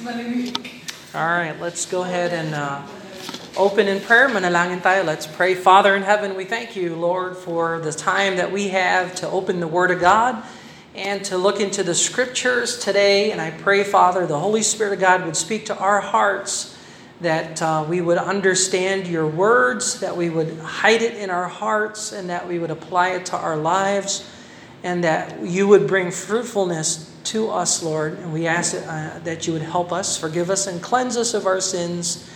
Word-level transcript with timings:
All 0.00 1.26
right, 1.26 1.58
let's 1.60 1.84
go 1.84 2.02
ahead 2.02 2.32
and 2.32 2.54
uh, 2.54 2.86
open 3.56 3.88
in 3.88 4.00
prayer. 4.00 4.28
Manalangin 4.28 4.80
tayo. 4.80 5.04
Let's 5.04 5.26
pray. 5.26 5.56
Father 5.56 5.96
in 5.96 6.02
heaven, 6.02 6.36
we 6.36 6.44
thank 6.44 6.76
you, 6.76 6.94
Lord, 6.94 7.36
for 7.36 7.80
the 7.80 7.90
time 7.90 8.36
that 8.36 8.52
we 8.52 8.68
have 8.68 9.16
to 9.16 9.28
open 9.28 9.58
the 9.58 9.66
Word 9.66 9.90
of 9.90 10.00
God 10.00 10.44
and 10.94 11.24
to 11.24 11.36
look 11.36 11.58
into 11.58 11.82
the 11.82 11.96
Scriptures 11.96 12.78
today. 12.78 13.32
And 13.32 13.40
I 13.40 13.50
pray, 13.50 13.82
Father, 13.82 14.24
the 14.24 14.38
Holy 14.38 14.62
Spirit 14.62 14.92
of 14.92 15.00
God 15.00 15.26
would 15.26 15.36
speak 15.36 15.66
to 15.66 15.76
our 15.76 16.00
hearts, 16.00 16.78
that 17.20 17.60
uh, 17.60 17.84
we 17.88 18.00
would 18.00 18.18
understand 18.18 19.08
your 19.08 19.26
words, 19.26 19.98
that 19.98 20.16
we 20.16 20.30
would 20.30 20.60
hide 20.60 21.02
it 21.02 21.16
in 21.16 21.28
our 21.28 21.48
hearts, 21.48 22.12
and 22.12 22.30
that 22.30 22.46
we 22.46 22.60
would 22.60 22.70
apply 22.70 23.08
it 23.10 23.26
to 23.26 23.36
our 23.36 23.56
lives, 23.56 24.30
and 24.84 25.02
that 25.02 25.40
you 25.42 25.66
would 25.66 25.88
bring 25.88 26.12
fruitfulness 26.12 27.07
to 27.28 27.50
us, 27.50 27.82
Lord. 27.82 28.18
And 28.18 28.32
we 28.32 28.46
ask 28.46 28.74
uh, 28.74 29.18
that 29.20 29.46
you 29.46 29.52
would 29.52 29.62
help 29.62 29.92
us, 29.92 30.16
forgive 30.16 30.48
us, 30.48 30.66
and 30.66 30.82
cleanse 30.82 31.16
us 31.16 31.34
of 31.34 31.46
our 31.46 31.60
sins, 31.60 32.28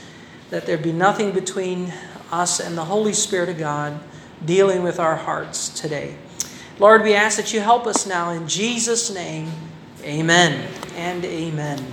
that 0.50 0.66
there 0.66 0.76
be 0.76 0.92
nothing 0.92 1.32
between 1.32 1.92
us 2.30 2.60
and 2.60 2.76
the 2.76 2.84
Holy 2.84 3.14
Spirit 3.14 3.48
of 3.48 3.58
God 3.58 3.98
dealing 4.44 4.82
with 4.82 5.00
our 5.00 5.16
hearts 5.16 5.68
today. 5.70 6.16
Lord, 6.78 7.02
we 7.02 7.14
ask 7.14 7.38
that 7.38 7.54
you 7.54 7.60
help 7.60 7.86
us 7.86 8.06
now 8.06 8.30
in 8.30 8.46
Jesus' 8.46 9.12
name. 9.12 9.50
Amen 10.02 10.68
and 10.96 11.24
amen. 11.24 11.84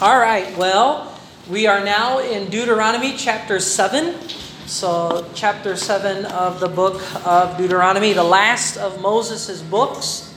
All 0.00 0.18
right, 0.18 0.56
well, 0.56 1.18
we 1.50 1.66
are 1.66 1.84
now 1.84 2.18
in 2.20 2.48
Deuteronomy 2.50 3.14
chapter 3.16 3.60
7. 3.60 4.18
So, 4.66 5.30
chapter 5.34 5.76
7 5.76 6.24
of 6.26 6.60
the 6.60 6.68
book 6.68 7.02
of 7.26 7.58
Deuteronomy, 7.58 8.14
the 8.14 8.24
last 8.24 8.78
of 8.78 9.02
Moses' 9.02 9.60
books. 9.60 10.33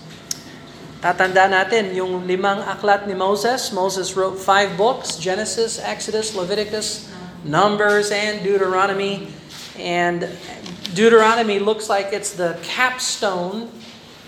Tatanda 0.98 1.46
natin 1.46 1.94
yung 1.94 2.26
limang 2.26 2.66
aklat 2.66 3.06
ni 3.06 3.14
Moses. 3.14 3.70
Moses 3.70 4.18
wrote 4.18 4.42
five 4.42 4.74
books, 4.74 5.22
Genesis, 5.22 5.78
Exodus, 5.78 6.34
Leviticus, 6.34 7.06
Numbers, 7.46 8.10
and 8.10 8.42
Deuteronomy. 8.42 9.30
And 9.78 10.26
Deuteronomy 10.98 11.60
looks 11.60 11.86
like 11.86 12.10
it's 12.18 12.34
the 12.34 12.58
capstone 12.66 13.70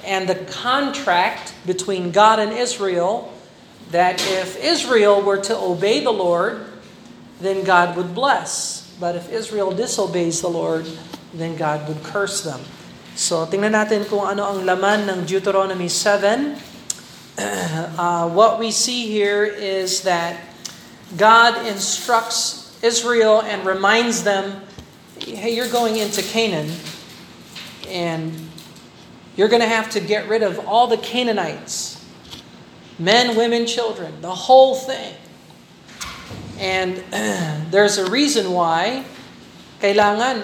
and 0.05 0.29
the 0.29 0.37
contract 0.45 1.57
between 1.65 2.11
God 2.13 2.37
and 2.37 2.53
Israel 2.53 3.33
that 3.89 4.21
if 4.21 4.53
Israel 4.61 5.25
were 5.25 5.41
to 5.49 5.57
obey 5.57 6.03
the 6.03 6.13
Lord, 6.13 6.65
then 7.41 7.63
God 7.65 7.97
would 7.97 8.13
bless. 8.13 8.85
But 8.99 9.15
if 9.15 9.31
Israel 9.33 9.71
disobeys 9.71 10.41
the 10.41 10.53
Lord, 10.53 10.85
then 11.33 11.57
God 11.57 11.87
would 11.87 12.03
curse 12.03 12.43
them. 12.43 12.61
So, 13.15 13.45
tingnan 13.45 13.73
natin 13.73 14.05
kung 14.05 14.27
ano 14.27 14.45
ang 14.45 14.65
laman 14.65 15.07
ng 15.09 15.19
Deuteronomy 15.25 15.87
7. 15.87 16.57
Uh, 17.99 18.27
what 18.27 18.59
we 18.59 18.67
see 18.67 19.07
here 19.07 19.43
is 19.43 20.03
that 20.03 20.39
God 21.15 21.67
instructs 21.67 22.75
Israel 22.83 23.39
and 23.43 23.63
reminds 23.63 24.23
them, 24.23 24.59
hey, 25.19 25.55
you're 25.55 25.71
going 25.71 25.95
into 25.95 26.19
Canaan, 26.19 26.67
and 27.87 28.35
you're 29.35 29.47
going 29.47 29.63
to 29.63 29.71
have 29.71 29.89
to 29.91 29.99
get 29.99 30.27
rid 30.27 30.43
of 30.43 30.59
all 30.67 30.87
the 30.87 30.99
Canaanites 30.99 31.99
men, 32.99 33.35
women, 33.35 33.65
children, 33.65 34.13
the 34.21 34.35
whole 34.35 34.75
thing. 34.75 35.15
And 36.59 36.97
there's 37.71 37.97
a 37.97 38.11
reason 38.11 38.51
why 38.51 39.05
kailangan 39.79 40.43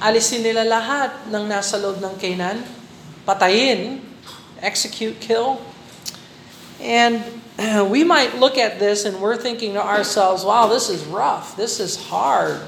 alisin 0.00 0.42
nila 0.42 0.62
lahat 0.66 1.30
ng 1.30 1.44
nasa 1.46 1.78
loob 1.78 1.98
ng 1.98 2.14
Canaan, 2.18 2.62
patayin, 3.26 4.02
execute, 4.62 5.18
kill. 5.20 5.60
And 6.80 7.22
we 7.90 8.04
might 8.04 8.38
look 8.38 8.58
at 8.58 8.78
this 8.78 9.04
and 9.04 9.20
we're 9.20 9.36
thinking 9.36 9.74
to 9.74 9.82
ourselves, 9.82 10.44
wow, 10.44 10.66
this 10.66 10.88
is 10.88 11.04
rough, 11.06 11.56
this 11.56 11.80
is 11.80 11.96
hard. 11.96 12.60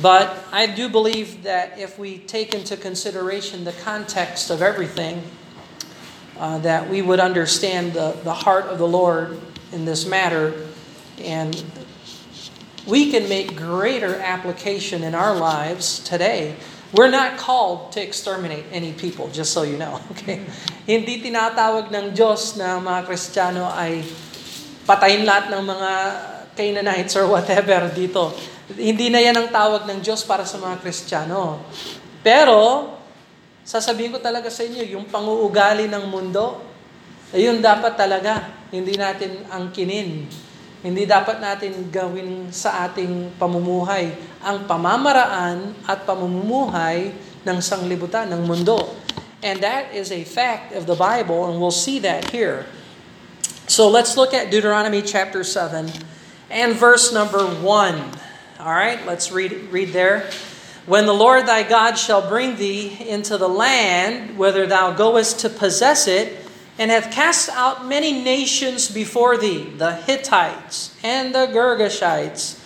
But 0.00 0.38
I 0.52 0.66
do 0.66 0.88
believe 0.88 1.42
that 1.42 1.78
if 1.78 1.98
we 1.98 2.18
take 2.18 2.54
into 2.54 2.76
consideration 2.76 3.64
the 3.64 3.72
context 3.72 4.50
of 4.50 4.62
everything, 4.62 5.22
uh, 6.38 6.58
that 6.58 6.88
we 6.88 7.02
would 7.02 7.18
understand 7.18 7.94
the, 7.94 8.12
the 8.22 8.32
heart 8.32 8.66
of 8.66 8.78
the 8.78 8.86
Lord 8.86 9.40
in 9.72 9.84
this 9.84 10.06
matter. 10.06 10.54
And 11.18 11.54
we 12.88 13.12
can 13.12 13.28
make 13.28 13.52
greater 13.52 14.16
application 14.16 15.04
in 15.04 15.12
our 15.12 15.36
lives 15.36 16.00
today. 16.00 16.56
We're 16.96 17.12
not 17.12 17.36
called 17.36 17.92
to 17.92 18.00
exterminate 18.00 18.64
any 18.72 18.96
people, 18.96 19.28
just 19.28 19.52
so 19.52 19.62
you 19.62 19.76
know. 19.76 20.00
Okay? 20.16 20.40
Hindi 20.88 21.20
tinatawag 21.20 21.92
ng 21.92 22.16
Diyos 22.16 22.56
na 22.56 22.80
mga 22.80 23.04
Kristiyano 23.04 23.68
ay 23.68 24.00
patayin 24.88 25.28
lahat 25.28 25.52
ng 25.52 25.62
mga 25.68 25.90
Canaanites 26.56 27.12
or 27.20 27.28
whatever 27.28 27.92
dito. 27.92 28.32
Hindi 28.72 29.12
na 29.12 29.20
yan 29.20 29.36
ang 29.36 29.48
tawag 29.52 29.84
ng 29.84 30.00
Diyos 30.00 30.24
para 30.24 30.48
sa 30.48 30.56
mga 30.56 30.80
Kristiyano. 30.80 31.60
Pero, 32.24 32.88
sasabihin 33.68 34.16
ko 34.16 34.18
talaga 34.24 34.48
sa 34.48 34.64
inyo, 34.64 34.96
yung 34.96 35.04
panguugali 35.12 35.92
ng 35.92 36.08
mundo, 36.08 36.64
ayun 37.36 37.60
dapat 37.60 38.00
talaga, 38.00 38.48
hindi 38.72 38.96
natin 38.96 39.44
angkinin 39.52 40.47
hindi 40.78 41.02
dapat 41.10 41.42
natin 41.42 41.90
gawin 41.90 42.54
sa 42.54 42.86
ating 42.86 43.34
pamumuhay 43.34 44.14
ang 44.46 44.62
pamamaraan 44.62 45.74
at 45.90 46.06
pamumuhay 46.06 47.10
ng 47.42 47.58
sanglibutan 47.58 48.30
ng 48.30 48.46
mundo. 48.46 48.94
And 49.42 49.62
that 49.62 49.94
is 49.94 50.10
a 50.10 50.22
fact 50.22 50.74
of 50.74 50.86
the 50.86 50.98
Bible, 50.98 51.50
and 51.50 51.58
we'll 51.58 51.74
see 51.74 51.98
that 52.02 52.30
here. 52.30 52.66
So 53.66 53.86
let's 53.86 54.16
look 54.16 54.34
at 54.34 54.50
Deuteronomy 54.50 55.02
chapter 55.02 55.44
7 55.44 55.90
and 56.50 56.70
verse 56.74 57.12
number 57.12 57.46
1. 57.46 57.62
All 58.58 58.74
right, 58.74 58.98
let's 59.06 59.30
read, 59.30 59.70
read 59.70 59.90
there. 59.90 60.30
When 60.86 61.04
the 61.04 61.14
Lord 61.14 61.46
thy 61.46 61.68
God 61.68 61.98
shall 61.98 62.26
bring 62.26 62.56
thee 62.56 62.96
into 62.98 63.36
the 63.36 63.48
land, 63.48 64.38
whither 64.38 64.66
thou 64.66 64.90
goest 64.90 65.38
to 65.40 65.50
possess 65.50 66.08
it, 66.08 66.47
and 66.78 66.90
hath 66.90 67.10
cast 67.10 67.48
out 67.50 67.86
many 67.86 68.22
nations 68.22 68.88
before 68.88 69.36
thee, 69.36 69.64
the 69.64 69.96
Hittites, 69.96 70.96
and 71.02 71.34
the 71.34 71.48
Girgashites, 71.48 72.64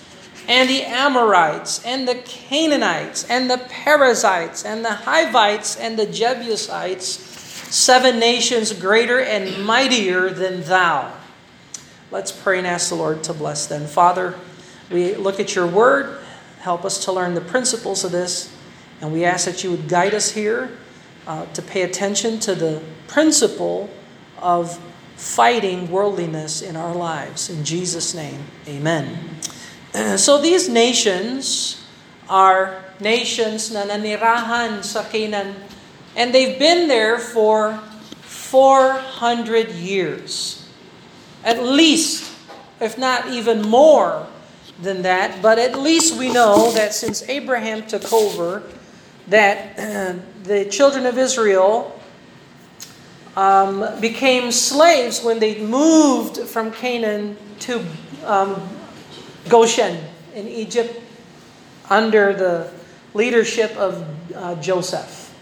and 0.48 0.68
the 0.68 0.82
Amorites, 0.82 1.84
and 1.84 2.06
the 2.06 2.16
Canaanites, 2.16 3.28
and 3.30 3.50
the 3.50 3.58
Perizzites, 3.58 4.64
and 4.64 4.84
the 4.84 4.92
Hivites, 4.92 5.76
and 5.76 5.98
the 5.98 6.06
Jebusites, 6.06 7.06
seven 7.06 8.18
nations 8.18 8.72
greater 8.72 9.20
and 9.20 9.64
mightier 9.64 10.28
than 10.28 10.62
thou. 10.62 11.12
Let's 12.10 12.32
pray 12.32 12.58
and 12.58 12.66
ask 12.66 12.90
the 12.90 12.96
Lord 12.96 13.22
to 13.24 13.32
bless 13.32 13.66
them. 13.66 13.86
Father, 13.86 14.34
we 14.90 15.14
look 15.14 15.40
at 15.40 15.54
your 15.54 15.66
word. 15.66 16.18
Help 16.60 16.84
us 16.84 17.02
to 17.06 17.12
learn 17.12 17.32
the 17.32 17.40
principles 17.40 18.04
of 18.04 18.12
this. 18.12 18.54
And 19.00 19.12
we 19.12 19.24
ask 19.24 19.46
that 19.46 19.64
you 19.64 19.70
would 19.70 19.88
guide 19.88 20.12
us 20.12 20.32
here 20.32 20.76
uh, 21.26 21.46
to 21.46 21.62
pay 21.62 21.82
attention 21.82 22.38
to 22.40 22.54
the 22.54 22.82
principle 23.08 23.88
of 24.42 24.78
fighting 25.16 25.90
worldliness 25.90 26.60
in 26.60 26.76
our 26.76 26.94
lives. 26.94 27.48
In 27.48 27.64
Jesus' 27.64 28.14
name, 28.14 28.44
amen. 28.66 29.38
So 30.16 30.40
these 30.40 30.68
nations 30.68 31.76
are 32.28 32.80
nations 32.98 33.68
na 33.70 33.84
nanirahan 33.84 34.80
sa 34.80 35.04
Canaan 35.04 35.52
and 36.16 36.32
they've 36.34 36.58
been 36.58 36.88
there 36.88 37.18
for 37.18 37.76
400 38.24 39.70
years. 39.72 40.64
At 41.44 41.62
least, 41.62 42.32
if 42.80 42.96
not 42.96 43.28
even 43.28 43.62
more 43.62 44.26
than 44.80 45.02
that, 45.02 45.40
but 45.40 45.58
at 45.58 45.78
least 45.78 46.16
we 46.18 46.32
know 46.32 46.72
that 46.72 46.94
since 46.94 47.22
Abraham 47.28 47.86
took 47.86 48.12
over, 48.12 48.62
that 49.28 49.76
the 50.44 50.64
children 50.66 51.06
of 51.06 51.16
Israel 51.18 51.98
um, 53.36 53.88
became 54.00 54.52
slaves 54.52 55.22
when 55.22 55.38
they 55.38 55.60
moved 55.64 56.38
from 56.48 56.70
Canaan 56.72 57.36
to 57.60 57.84
um, 58.24 58.60
Goshen 59.48 59.98
in 60.34 60.48
Egypt 60.48 61.00
under 61.88 62.32
the 62.32 62.70
leadership 63.14 63.76
of 63.76 64.04
uh, 64.34 64.54
Joseph. 64.56 65.32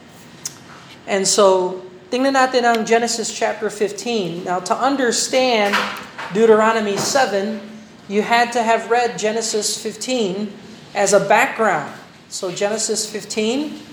And 1.06 1.26
so, 1.26 1.82
tingnan 2.10 2.34
natin 2.34 2.62
ang 2.62 2.86
Genesis 2.86 3.30
chapter 3.34 3.70
15. 3.70 4.44
Now, 4.44 4.58
to 4.62 4.74
understand 4.74 5.74
Deuteronomy 6.34 6.96
7, 6.96 7.58
you 8.06 8.22
had 8.22 8.52
to 8.54 8.62
have 8.62 8.90
read 8.90 9.18
Genesis 9.18 9.78
15 9.78 10.50
as 10.94 11.12
a 11.12 11.22
background. 11.22 11.94
So, 12.30 12.50
Genesis 12.50 13.10
15, 13.10 13.89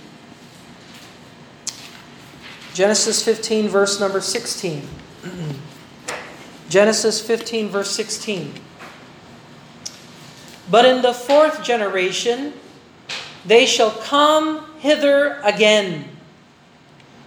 Genesis 2.77 3.25
15, 3.25 3.73
verse 3.73 3.97
number 3.97 4.21
16. 4.21 4.85
Genesis 6.69 7.17
15, 7.25 7.73
verse 7.73 7.89
16. 7.89 8.53
But 10.69 10.85
in 10.85 11.01
the 11.01 11.09
fourth 11.09 11.65
generation, 11.65 12.53
they 13.41 13.65
shall 13.65 13.89
come 13.89 14.61
hither 14.77 15.41
again. 15.41 16.05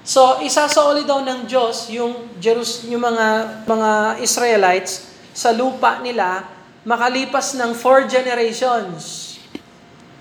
So, 0.07 0.39
isasauli 0.39 1.03
daw 1.03 1.27
ng 1.27 1.51
Diyos 1.51 1.91
yung, 1.91 2.31
Jerus, 2.39 2.87
yung 2.87 3.03
mga, 3.03 3.67
mga 3.67 4.23
Israelites 4.23 5.11
sa 5.35 5.51
lupa 5.51 5.99
nila 5.99 6.47
makalipas 6.87 7.59
ng 7.59 7.75
four 7.75 8.07
generations 8.07 9.35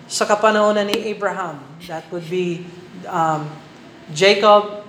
sa 0.09 0.25
kapanahonan 0.25 0.89
ni 0.89 1.13
Abraham. 1.13 1.61
That 1.85 2.09
would 2.09 2.25
be 2.25 2.65
um, 3.05 3.45
Jacob, 4.09 4.88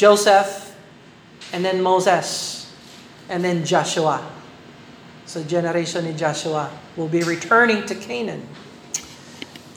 Joseph, 0.00 0.74
and 1.52 1.62
then 1.62 1.82
Moses, 1.82 2.72
and 3.28 3.44
then 3.44 3.66
Joshua. 3.66 4.26
So 5.26 5.44
generation 5.44 6.06
in 6.06 6.16
Joshua 6.16 6.70
will 6.96 7.06
be 7.06 7.22
returning 7.22 7.84
to 7.84 7.94
Canaan. 7.94 8.48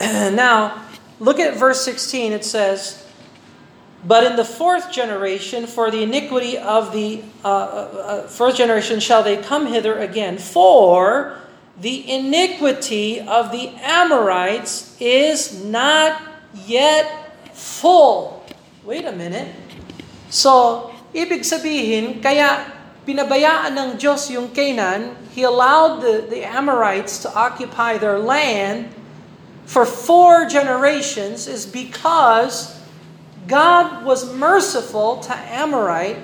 now, 0.00 0.82
look 1.20 1.38
at 1.38 1.58
verse 1.58 1.84
16. 1.84 2.32
It 2.32 2.42
says, 2.42 3.06
But 4.06 4.24
in 4.24 4.36
the 4.36 4.46
fourth 4.46 4.90
generation, 4.90 5.66
for 5.66 5.90
the 5.90 6.02
iniquity 6.02 6.56
of 6.56 6.94
the 6.94 7.22
uh, 7.44 7.48
uh, 7.48 7.52
uh, 7.52 8.26
first 8.26 8.56
generation 8.56 9.00
shall 9.00 9.22
they 9.22 9.36
come 9.36 9.66
hither 9.66 9.98
again. 9.98 10.38
For 10.38 11.36
the 11.78 12.10
iniquity 12.10 13.20
of 13.20 13.52
the 13.52 13.68
Amorites 13.82 14.96
is 14.98 15.62
not 15.62 16.22
yet 16.64 17.54
full. 17.54 18.46
Wait 18.86 19.04
a 19.04 19.12
minute. 19.12 19.54
So, 20.34 20.90
ibig 21.14 21.46
sabihin, 21.46 22.18
kaya 22.18 22.66
pinabayaan 23.06 23.70
ng 23.70 23.88
Diyos 24.02 24.26
yung 24.34 24.50
Canaan, 24.50 25.14
He 25.30 25.46
allowed 25.46 26.02
the, 26.02 26.26
the 26.26 26.42
Amorites 26.42 27.22
to 27.22 27.30
occupy 27.30 27.98
their 27.98 28.18
land 28.18 28.90
for 29.66 29.86
four 29.86 30.46
generations 30.46 31.46
is 31.46 31.66
because 31.66 32.74
God 33.46 34.04
was 34.04 34.32
merciful 34.34 35.22
to 35.22 35.34
Amorite 35.34 36.18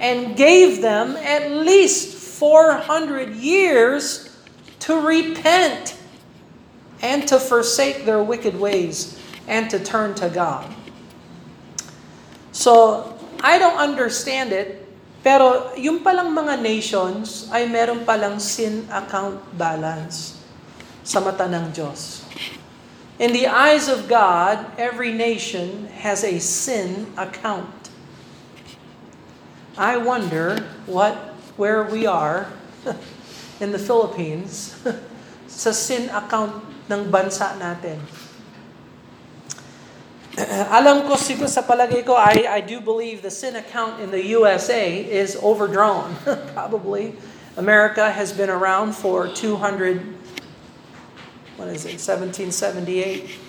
and 0.00 0.36
gave 0.36 0.82
them 0.82 1.16
at 1.16 1.50
least 1.50 2.14
400 2.38 3.34
years 3.34 4.36
to 4.80 4.94
repent 5.00 5.96
and 7.02 7.26
to 7.28 7.38
forsake 7.38 8.04
their 8.04 8.22
wicked 8.22 8.58
ways 8.58 9.18
and 9.46 9.70
to 9.70 9.78
turn 9.78 10.14
to 10.16 10.28
God. 10.28 10.66
So, 12.52 13.15
I 13.46 13.62
don't 13.62 13.78
understand 13.78 14.50
it, 14.50 14.82
pero 15.22 15.70
yung 15.78 16.02
palang 16.02 16.34
mga 16.34 16.58
nations 16.58 17.46
ay 17.54 17.70
meron 17.70 18.02
palang 18.02 18.42
sin 18.42 18.82
account 18.90 19.38
balance 19.54 20.34
sa 21.06 21.22
mata 21.22 21.46
ng 21.46 21.70
Diyos. 21.70 22.26
In 23.22 23.30
the 23.30 23.46
eyes 23.46 23.86
of 23.86 24.10
God, 24.10 24.66
every 24.74 25.14
nation 25.14 25.86
has 26.02 26.26
a 26.26 26.42
sin 26.42 27.06
account. 27.14 27.70
I 29.78 29.94
wonder 29.94 30.66
what 30.90 31.14
where 31.54 31.86
we 31.86 32.02
are 32.02 32.50
in 33.62 33.70
the 33.70 33.78
Philippines 33.78 34.74
sa 35.46 35.70
sin 35.70 36.10
account 36.10 36.66
ng 36.90 37.14
bansa 37.14 37.54
natin. 37.62 38.02
Alam 40.68 41.08
ko 41.08 41.16
siguro 41.16 41.48
sa 41.48 41.64
palagay 41.64 42.04
ko, 42.04 42.12
I, 42.12 42.44
I 42.44 42.60
do 42.60 42.80
believe 42.80 43.24
the 43.24 43.32
sin 43.32 43.56
account 43.56 44.04
in 44.04 44.12
the 44.12 44.20
USA 44.36 45.00
is 45.00 45.32
overdrawn. 45.40 46.12
Probably. 46.52 47.16
America 47.56 48.12
has 48.12 48.36
been 48.36 48.52
around 48.52 48.92
for 48.92 49.32
200 49.32 50.16
what 51.56 51.68
is 51.72 51.88
it, 51.88 51.96
1778? 51.96 53.40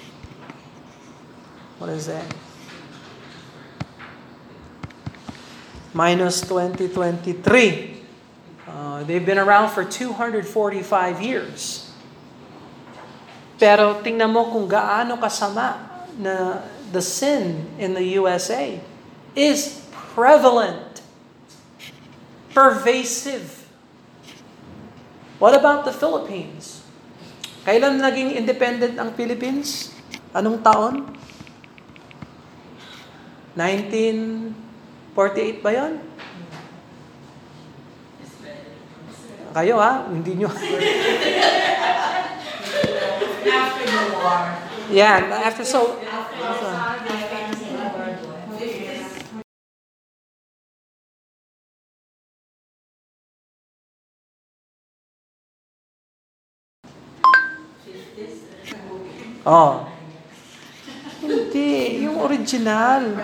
What 1.78 1.92
is 1.92 2.08
that? 2.08 2.24
Minus 5.92 6.40
2023. 6.48 8.00
Uh, 8.66 9.04
they've 9.04 9.26
been 9.26 9.38
around 9.38 9.76
for 9.76 9.84
245 9.84 11.22
years. 11.22 11.92
Pero 13.60 14.00
tingnan 14.00 14.32
mo 14.32 14.48
kung 14.56 14.72
gaano 14.72 15.20
kasama 15.20 15.76
na 16.16 16.64
the 16.92 17.02
sin 17.02 17.66
in 17.80 17.94
the 17.94 18.04
USA 18.20 18.80
is 19.36 19.82
prevalent, 19.92 21.02
pervasive. 22.54 23.68
What 25.38 25.54
about 25.54 25.86
the 25.86 25.94
Philippines? 25.94 26.82
Kailan 27.68 28.02
naging 28.02 28.34
independent 28.34 28.98
ang 28.98 29.14
Philippines? 29.14 29.94
Anong 30.34 30.64
taon? 30.64 31.06
1948 33.54 35.62
ba 35.62 35.72
yon? 35.74 36.00
Kayo 39.58 39.82
ha? 39.82 40.06
Hindi 40.10 40.38
nyo. 40.38 40.50
After 43.48 43.88
the 43.90 44.04
war. 44.22 44.67
Yeah, 44.92 45.42
after 45.44 45.64
so... 45.64 46.00
Oh. 59.48 59.88
Hindi, 61.24 62.04
yung 62.04 62.20
original. 62.20 63.16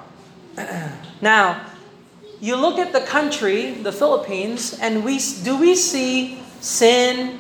now, 1.21 1.67
you 2.41 2.57
look 2.57 2.79
at 2.79 2.93
the 2.93 3.03
country, 3.03 3.73
the 3.73 3.93
Philippines, 3.93 4.79
and 4.81 5.05
we 5.05 5.21
do 5.45 5.57
we 5.57 5.77
see 5.77 6.43
sin 6.61 7.39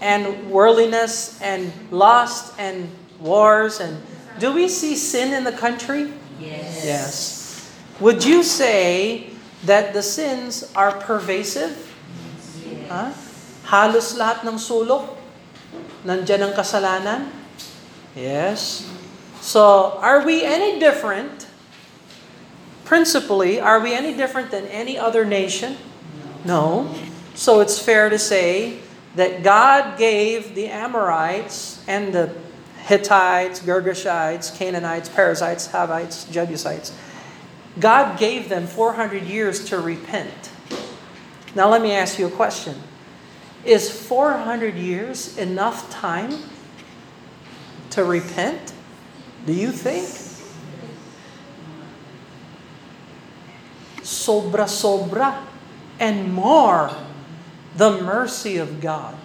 and 0.00 0.50
worldliness 0.50 1.40
and 1.40 1.72
lust 1.90 2.52
and 2.58 2.90
wars 3.20 3.80
and 3.80 4.02
do 4.38 4.52
we 4.52 4.68
see 4.68 4.96
sin 4.96 5.32
in 5.32 5.44
the 5.44 5.52
country? 5.52 6.12
Yes. 6.44 6.84
Yes. 6.84 7.16
Would 8.00 8.24
you 8.24 8.44
say 8.44 9.30
that 9.64 9.96
the 9.96 10.02
sins 10.02 10.68
are 10.76 10.92
pervasive? 10.92 11.72
Ha? 12.92 13.16
Halos 13.64 14.12
lahat 14.20 14.44
ng 14.44 14.60
sulok 14.60 15.16
nandyan 16.04 16.52
ang 16.52 16.52
kasalanan? 16.52 17.32
Yes. 18.12 18.84
So, 19.40 19.96
are 20.04 20.20
we 20.20 20.44
any 20.44 20.76
different? 20.76 21.48
Principally, 22.84 23.56
are 23.58 23.80
we 23.80 23.96
any 23.96 24.12
different 24.12 24.52
than 24.52 24.68
any 24.68 25.00
other 25.00 25.24
nation? 25.24 25.80
No. 26.44 26.92
So 27.34 27.60
it's 27.60 27.80
fair 27.80 28.08
to 28.08 28.18
say 28.18 28.78
that 29.16 29.42
God 29.42 29.98
gave 29.98 30.54
the 30.54 30.68
Amorites 30.68 31.82
and 31.88 32.12
the 32.12 32.30
Hittites, 32.84 33.60
Girgashites, 33.60 34.56
Canaanites, 34.56 35.08
Perizzites, 35.08 35.68
Havites, 35.68 36.30
Jebusites, 36.30 36.96
God 37.80 38.18
gave 38.18 38.48
them 38.48 38.66
400 38.66 39.22
years 39.22 39.64
to 39.70 39.80
repent. 39.80 40.50
Now 41.54 41.70
let 41.70 41.80
me 41.80 41.92
ask 41.92 42.18
you 42.18 42.26
a 42.26 42.30
question. 42.30 42.76
Is 43.64 43.90
400 43.90 44.74
years 44.74 45.38
enough 45.38 45.90
time 45.90 46.34
to 47.90 48.04
repent? 48.04 48.74
Do 49.46 49.54
you 49.54 49.72
think? 49.72 50.06
Sobra-sobra 54.02 55.42
and 55.98 56.34
more 56.34 56.94
the 57.76 58.02
mercy 58.02 58.58
of 58.58 58.82
God. 58.82 59.16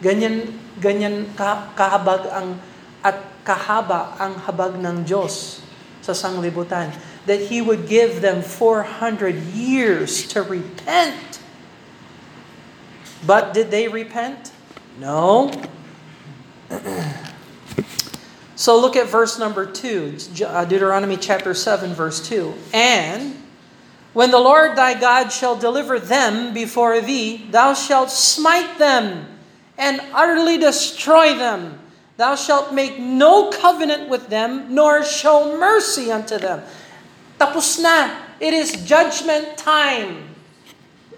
Ganyan 0.00 0.58
ganyan 0.80 1.28
kahabag 1.36 2.28
ang 2.32 2.60
at 3.02 3.18
kahaba 3.42 4.14
ang 4.22 4.38
habag 4.46 4.78
ng 4.78 5.02
Diyos 5.02 5.60
sa 6.02 6.14
sanglibutan 6.14 6.94
that 7.26 7.50
he 7.50 7.62
would 7.62 7.86
give 7.86 8.22
them 8.22 8.42
400 8.42 9.54
years 9.54 10.26
to 10.30 10.42
repent. 10.42 11.38
But 13.22 13.54
did 13.54 13.70
they 13.70 13.86
repent? 13.86 14.50
No. 14.98 15.50
So 18.62 18.78
look 18.78 18.94
at 18.94 19.08
verse 19.08 19.40
number 19.40 19.66
2, 19.66 20.46
uh, 20.46 20.64
Deuteronomy 20.66 21.16
chapter 21.16 21.52
7, 21.52 21.94
verse 21.94 22.22
2. 22.28 22.54
And 22.72 23.34
when 24.12 24.30
the 24.30 24.38
Lord 24.38 24.78
thy 24.78 24.94
God 24.94 25.32
shall 25.32 25.56
deliver 25.56 25.98
them 25.98 26.54
before 26.54 27.00
thee, 27.00 27.48
thou 27.50 27.74
shalt 27.74 28.12
smite 28.12 28.78
them 28.78 29.31
and 29.78 30.00
utterly 30.12 30.58
destroy 30.58 31.34
them. 31.34 31.78
Thou 32.16 32.34
shalt 32.36 32.74
make 32.74 32.98
no 32.98 33.50
covenant 33.50 34.08
with 34.08 34.28
them, 34.28 34.74
nor 34.74 35.02
show 35.02 35.58
mercy 35.58 36.12
unto 36.12 36.38
them. 36.38 36.62
Tapos 37.38 37.80
na. 37.80 38.22
It 38.42 38.54
is 38.54 38.74
judgment 38.82 39.56
time. 39.56 40.34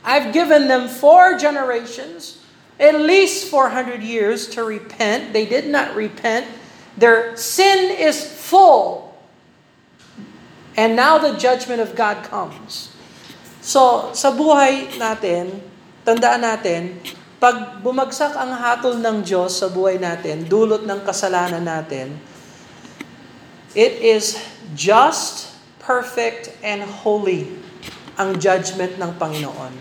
I've 0.04 0.37
given 0.37 0.68
them 0.68 0.88
four 0.88 1.40
generations, 1.40 2.44
at 2.78 3.00
least 3.00 3.49
400 3.49 4.04
years 4.04 4.49
to 4.52 4.64
repent. 4.64 5.32
They 5.32 5.49
did 5.49 5.66
not 5.66 5.96
repent. 5.96 6.44
Their 7.00 7.34
sin 7.37 7.96
is 7.96 8.20
full. 8.20 9.16
And 10.76 10.94
now 10.94 11.16
the 11.16 11.32
judgment 11.40 11.80
of 11.80 11.96
God 11.96 12.25
comes. 12.28 12.92
So, 13.64 14.12
sa 14.12 14.28
buhay 14.28 14.92
natin, 15.00 15.64
tandaan 16.04 16.44
natin, 16.44 17.00
pag 17.45 17.85
bumagsak 17.85 18.41
ang 18.41 18.57
hatol 18.57 18.97
ng 19.05 19.21
Diyos 19.21 19.61
sa 19.61 19.69
buhay 19.69 20.01
natin, 20.01 20.49
dulot 20.49 20.89
ng 20.89 21.05
kasalanan 21.05 21.61
natin, 21.61 22.17
it 23.77 24.01
is 24.01 24.41
just, 24.73 25.53
perfect, 25.77 26.57
and 26.65 26.81
holy 27.05 27.53
ang 28.17 28.41
judgment 28.41 28.97
ng 28.97 29.13
Panginoon. 29.21 29.77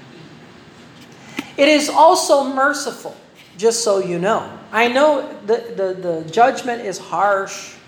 It 1.55 1.71
is 1.71 1.87
also 1.87 2.43
merciful, 2.51 3.15
just 3.55 3.79
so 3.79 4.03
you 4.03 4.19
know. 4.19 4.43
I 4.75 4.91
know 4.91 5.23
the, 5.47 5.71
the, 5.71 5.87
the 5.95 6.15
judgment 6.27 6.83
is 6.83 6.99
harsh, 6.99 7.79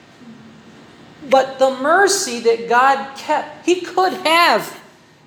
but 1.27 1.60
the 1.60 1.75
mercy 1.84 2.39
that 2.48 2.72
God 2.72 3.20
kept, 3.20 3.67
He 3.67 3.84
could 3.84 4.15
have 4.24 4.72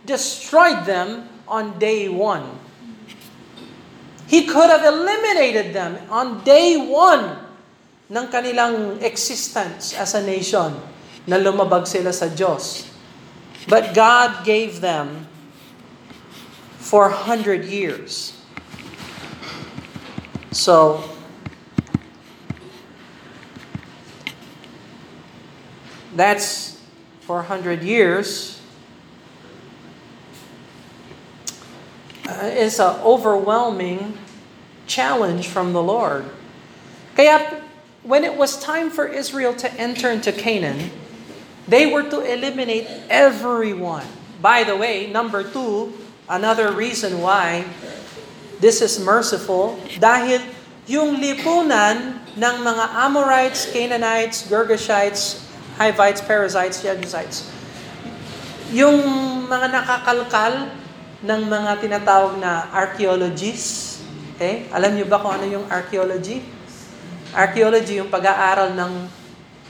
destroyed 0.09 0.89
them 0.89 1.29
on 1.45 1.77
day 1.77 2.09
one. 2.09 2.58
He 4.29 4.45
could 4.45 4.69
have 4.69 4.85
eliminated 4.85 5.73
them 5.73 5.97
on 6.13 6.45
day 6.45 6.77
one 6.77 7.49
ng 8.13 8.27
kanilang 8.29 9.01
existence 9.01 9.97
as 9.97 10.13
a 10.13 10.21
nation 10.21 10.77
na 11.25 11.41
lumabag 11.41 11.89
sila 11.89 12.13
sa 12.13 12.29
Diyos. 12.29 12.85
But 13.65 13.97
God 13.97 14.45
gave 14.45 14.85
them 14.85 15.29
400 16.85 17.65
years. 17.65 18.37
So, 20.53 21.05
that's 26.17 26.77
400 27.25 27.81
years. 27.81 28.58
Uh, 32.29 32.53
it's 32.53 32.77
an 32.79 32.93
overwhelming 33.01 34.13
challenge 34.85 35.49
from 35.49 35.73
the 35.73 35.81
Lord. 35.81 36.29
Kaya, 37.17 37.65
when 38.05 38.21
it 38.21 38.37
was 38.37 38.61
time 38.61 38.93
for 38.93 39.09
Israel 39.09 39.57
to 39.57 39.73
enter 39.81 40.13
into 40.13 40.29
Canaan, 40.29 40.93
they 41.65 41.89
were 41.89 42.05
to 42.05 42.21
eliminate 42.21 42.85
everyone. 43.09 44.05
By 44.45 44.61
the 44.61 44.77
way, 44.77 45.09
number 45.09 45.41
two, 45.41 45.97
another 46.29 46.69
reason 46.69 47.25
why 47.25 47.65
this 48.61 48.85
is 48.85 49.01
merciful, 49.01 49.81
dahil 49.97 50.45
yung 50.85 51.17
lipunan 51.17 52.21
ng 52.37 52.57
mga 52.61 52.85
Amorites, 53.09 53.73
Canaanites, 53.73 54.45
Girgashites, 54.53 55.49
Hivites, 55.81 56.21
Perizzites, 56.21 56.85
Jebusites, 56.85 57.49
yung 58.69 59.01
mga 59.49 59.81
nakakalkal 59.81 60.69
ng 61.19 61.43
mga 61.51 61.83
tinatawag 61.83 62.39
na 62.39 62.71
archaeologists, 62.71 64.03
okay? 64.35 64.71
Alam 64.71 64.95
niyo 64.95 65.11
ba 65.11 65.19
kung 65.19 65.35
ano 65.35 65.47
yung 65.51 65.67
archaeology? 65.67 66.43
Archaeology, 67.35 67.99
yung 67.99 68.11
pag-aaral 68.11 68.79
ng 68.79 68.93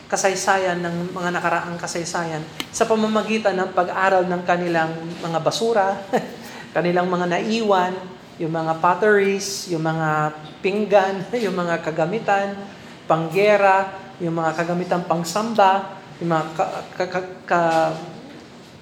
kasaysayan 0.08 0.80
ng 0.80 1.12
mga 1.12 1.36
nakaraang 1.36 1.76
kasaysayan 1.76 2.40
sa 2.72 2.88
pamamagitan 2.88 3.52
ng 3.60 3.76
pag-aral 3.76 4.24
ng 4.24 4.42
kanilang 4.44 4.92
mga 5.20 5.38
basura, 5.40 6.00
kanilang 6.76 7.08
mga 7.08 7.28
naiwan, 7.28 7.92
yung 8.40 8.52
mga 8.52 8.80
potteries, 8.80 9.68
yung 9.68 9.84
mga 9.84 10.32
pinggan, 10.60 11.24
yung 11.44 11.56
mga 11.56 11.80
kagamitan, 11.84 12.56
panggera, 13.08 13.88
yung 14.20 14.36
mga 14.36 14.52
kagamitan 14.52 15.02
pangsamba, 15.04 15.96
yung 16.20 16.28
mga 16.32 16.44
ka, 16.56 16.64
ka, 16.92 17.20
ka, 17.44 17.60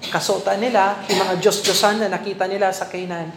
ka, 0.07 0.19
kasota 0.19 0.55
nila, 0.55 1.03
yung 1.11 1.19
mga 1.27 1.33
Diyos-Diyosan 1.43 1.99
na 2.01 2.07
nakita 2.07 2.47
nila 2.47 2.71
sa 2.71 2.87
Canaan. 2.87 3.29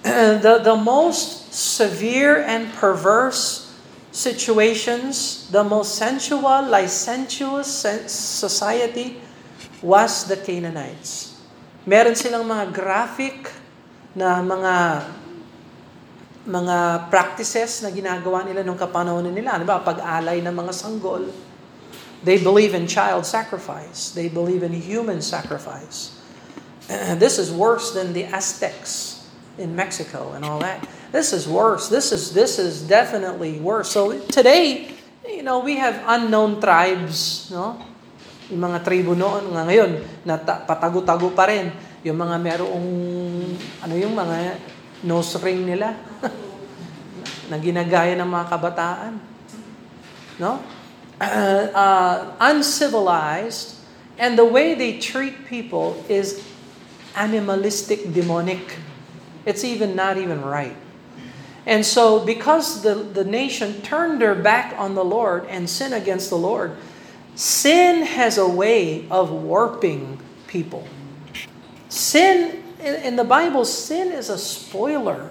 the, 0.44 0.60
the 0.62 0.76
most 0.76 1.54
severe 1.54 2.42
and 2.42 2.70
perverse 2.74 3.70
situations, 4.10 5.46
the 5.54 5.62
most 5.62 5.94
sensual, 5.94 6.66
licentious 6.66 7.86
society 8.10 9.22
was 9.80 10.26
the 10.26 10.36
Canaanites. 10.36 11.38
Meron 11.86 12.18
silang 12.18 12.44
mga 12.44 12.74
graphic 12.74 13.48
na 14.12 14.42
mga 14.42 15.06
mga 16.50 17.06
practices 17.12 17.84
na 17.84 17.92
ginagawa 17.92 18.42
nila 18.42 18.64
nung 18.64 18.76
kapanahon 18.76 19.28
nila. 19.28 19.60
Ano 19.60 19.64
ba? 19.68 19.84
Pag-alay 19.84 20.40
ng 20.40 20.54
mga 20.56 20.72
sanggol. 20.72 21.28
They 22.22 22.36
believe 22.36 22.74
in 22.76 22.86
child 22.86 23.24
sacrifice. 23.24 24.12
They 24.12 24.28
believe 24.28 24.62
in 24.62 24.72
human 24.76 25.22
sacrifice. 25.24 26.12
this 27.16 27.38
is 27.38 27.48
worse 27.48 27.96
than 27.96 28.12
the 28.12 28.28
Aztecs 28.28 29.24
in 29.56 29.76
Mexico 29.76 30.32
and 30.36 30.44
all 30.44 30.60
that. 30.60 30.84
This 31.12 31.32
is 31.32 31.48
worse. 31.48 31.88
This 31.88 32.12
is 32.12 32.36
this 32.36 32.58
is 32.60 32.84
definitely 32.84 33.58
worse. 33.58 33.90
So 33.90 34.14
today, 34.30 34.92
you 35.26 35.42
know, 35.42 35.64
we 35.64 35.80
have 35.80 35.96
unknown 36.06 36.60
tribes, 36.60 37.48
no? 37.50 37.80
Yung 38.50 38.62
mga 38.66 38.82
tribo 38.82 39.14
noon 39.14 39.54
nga 39.54 39.62
ngayon 39.66 39.90
na 40.26 40.34
patago-tago 40.38 41.30
pa 41.32 41.46
rin. 41.48 41.70
Yung 42.02 42.18
mga 42.18 42.36
merong 42.36 42.88
ano 43.80 43.94
yung 43.94 44.12
mga 44.12 44.58
nose 45.06 45.38
ring 45.40 45.64
nila 45.64 45.94
na 47.50 47.56
ginagaya 47.58 48.14
ng 48.18 48.28
mga 48.28 48.46
kabataan. 48.50 49.12
No? 50.40 50.79
Uh, 51.20 51.68
uh, 51.74 52.32
uncivilized 52.40 53.76
and 54.20 54.38
the 54.38 54.44
way 54.44 54.74
they 54.74 54.98
treat 54.98 55.46
people 55.46 56.04
is 56.08 56.44
animalistic, 57.16 58.12
demonic. 58.12 58.76
It's 59.46 59.64
even 59.64 59.96
not 59.96 60.18
even 60.18 60.42
right. 60.42 60.76
And 61.66 61.84
so, 61.84 62.24
because 62.24 62.82
the, 62.82 62.94
the 62.94 63.24
nation 63.24 63.80
turned 63.82 64.20
their 64.20 64.34
back 64.34 64.74
on 64.78 64.94
the 64.94 65.04
Lord 65.04 65.46
and 65.46 65.68
sinned 65.68 65.94
against 65.94 66.30
the 66.30 66.36
Lord, 66.36 66.76
sin 67.34 68.02
has 68.02 68.38
a 68.38 68.48
way 68.48 69.08
of 69.10 69.30
warping 69.30 70.20
people. 70.46 70.86
Sin, 71.88 72.62
in, 72.80 72.94
in 72.96 73.16
the 73.16 73.24
Bible, 73.24 73.64
sin 73.64 74.12
is 74.12 74.28
a 74.28 74.38
spoiler. 74.38 75.30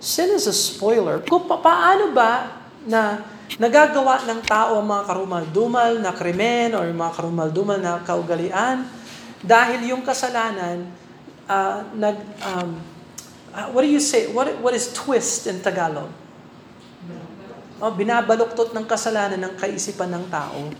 Sin 0.00 0.30
is 0.30 0.46
a 0.46 0.52
spoiler. 0.52 1.20
Kung 1.20 1.46
pa, 1.46 1.62
paano 1.62 2.14
ba 2.14 2.58
na 2.86 3.22
nagagawa 3.60 4.26
ng 4.26 4.40
tao 4.42 4.82
ang 4.82 4.88
mga 4.88 5.04
karumal-dumal 5.06 6.02
na 6.02 6.10
krimen 6.10 6.74
o 6.74 6.82
yung 6.82 6.98
mga 6.98 7.12
karumal-dumal 7.14 7.78
na 7.78 8.02
kaugalian 8.02 8.82
dahil 9.44 9.94
yung 9.94 10.02
kasalanan 10.02 10.88
uh, 11.46 11.84
nag 11.94 12.16
um, 12.42 12.70
uh, 13.54 13.68
what 13.70 13.86
do 13.86 13.90
you 13.90 14.02
say? 14.02 14.26
What 14.32 14.50
what 14.58 14.74
is 14.74 14.90
twist 14.90 15.46
in 15.46 15.62
Tagalog? 15.62 16.10
Oh, 17.82 17.92
binabaluktot 17.92 18.72
ng 18.72 18.86
kasalanan 18.86 19.38
ng 19.44 19.54
kaisipan 19.60 20.08
ng 20.08 20.24
tao. 20.30 20.72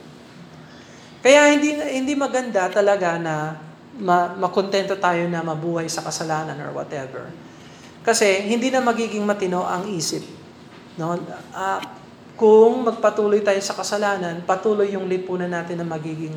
Kaya 1.20 1.52
hindi 1.52 1.76
hindi 1.76 2.14
maganda 2.16 2.70
talaga 2.72 3.20
na 3.20 3.60
ma, 3.98 4.32
makontento 4.34 4.96
tayo 4.98 5.26
na 5.28 5.44
mabuhay 5.44 5.86
sa 5.90 6.00
kasalanan 6.00 6.56
or 6.64 6.70
whatever. 6.72 7.28
Kasi 8.04 8.44
hindi 8.44 8.68
na 8.68 8.84
magiging 8.84 9.24
matino 9.24 9.64
ang 9.64 9.88
isip. 9.88 10.22
No? 11.00 11.16
Uh, 11.52 11.80
kung 12.34 12.82
magpatuloy 12.82 13.42
tayo 13.42 13.60
sa 13.62 13.78
kasalanan, 13.78 14.42
patuloy 14.42 14.90
yung 14.90 15.06
lipunan 15.06 15.50
natin 15.50 15.78
na 15.78 15.86
magiging 15.86 16.34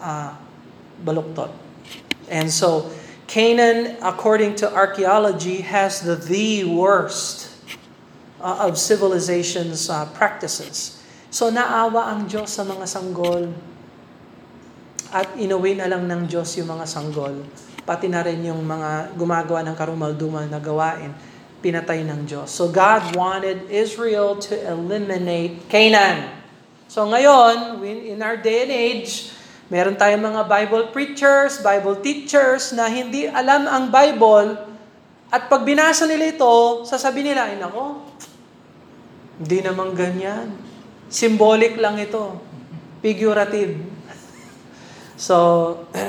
uh, 0.00 0.36
baluktot. 1.00 1.52
And 2.28 2.52
so, 2.52 2.90
Canaan, 3.26 3.98
according 4.06 4.54
to 4.62 4.70
archaeology, 4.70 5.64
has 5.66 6.04
the 6.04 6.14
the 6.14 6.62
worst 6.62 7.50
uh, 8.38 8.70
of 8.70 8.78
civilization's 8.78 9.90
uh, 9.90 10.06
practices. 10.14 11.02
So 11.26 11.50
naawa 11.50 12.14
ang 12.14 12.30
Diyos 12.30 12.54
sa 12.54 12.62
mga 12.62 12.86
sanggol 12.86 13.50
at 15.10 15.34
inuwi 15.34 15.74
na 15.74 15.90
lang 15.90 16.06
ng 16.06 16.30
Diyos 16.30 16.54
yung 16.56 16.70
mga 16.70 16.86
sanggol. 16.86 17.44
Pati 17.82 18.06
na 18.06 18.22
rin 18.22 18.46
yung 18.46 18.62
mga 18.62 19.14
gumagawa 19.14 19.62
ng 19.66 19.76
karumal-dumal 19.78 20.46
na 20.46 20.58
gawain, 20.62 21.10
pinatay 21.66 22.06
ng 22.06 22.30
Diyos. 22.30 22.54
So 22.54 22.70
God 22.70 23.18
wanted 23.18 23.66
Israel 23.66 24.38
to 24.46 24.54
eliminate 24.54 25.66
Canaan. 25.66 26.30
So 26.86 27.02
ngayon, 27.10 27.82
in 27.82 28.22
our 28.22 28.38
day 28.38 28.62
and 28.62 28.70
age, 28.70 29.34
Meron 29.66 29.98
tayong 29.98 30.22
mga 30.22 30.46
Bible 30.46 30.94
preachers, 30.94 31.58
Bible 31.58 31.98
teachers 31.98 32.70
na 32.70 32.86
hindi 32.86 33.26
alam 33.26 33.66
ang 33.66 33.90
Bible 33.90 34.54
at 35.26 35.50
pag 35.50 35.66
binasa 35.66 36.06
nila 36.06 36.30
ito, 36.30 36.86
sasabihin 36.86 37.34
nila, 37.34 37.50
ay 37.50 37.58
nako, 37.58 38.06
Hindi 39.36 39.58
naman 39.60 39.92
ganyan. 39.92 40.56
Symbolic 41.12 41.76
lang 41.76 42.00
ito. 42.00 42.40
Figurative. 43.02 43.76
So, 45.16 45.88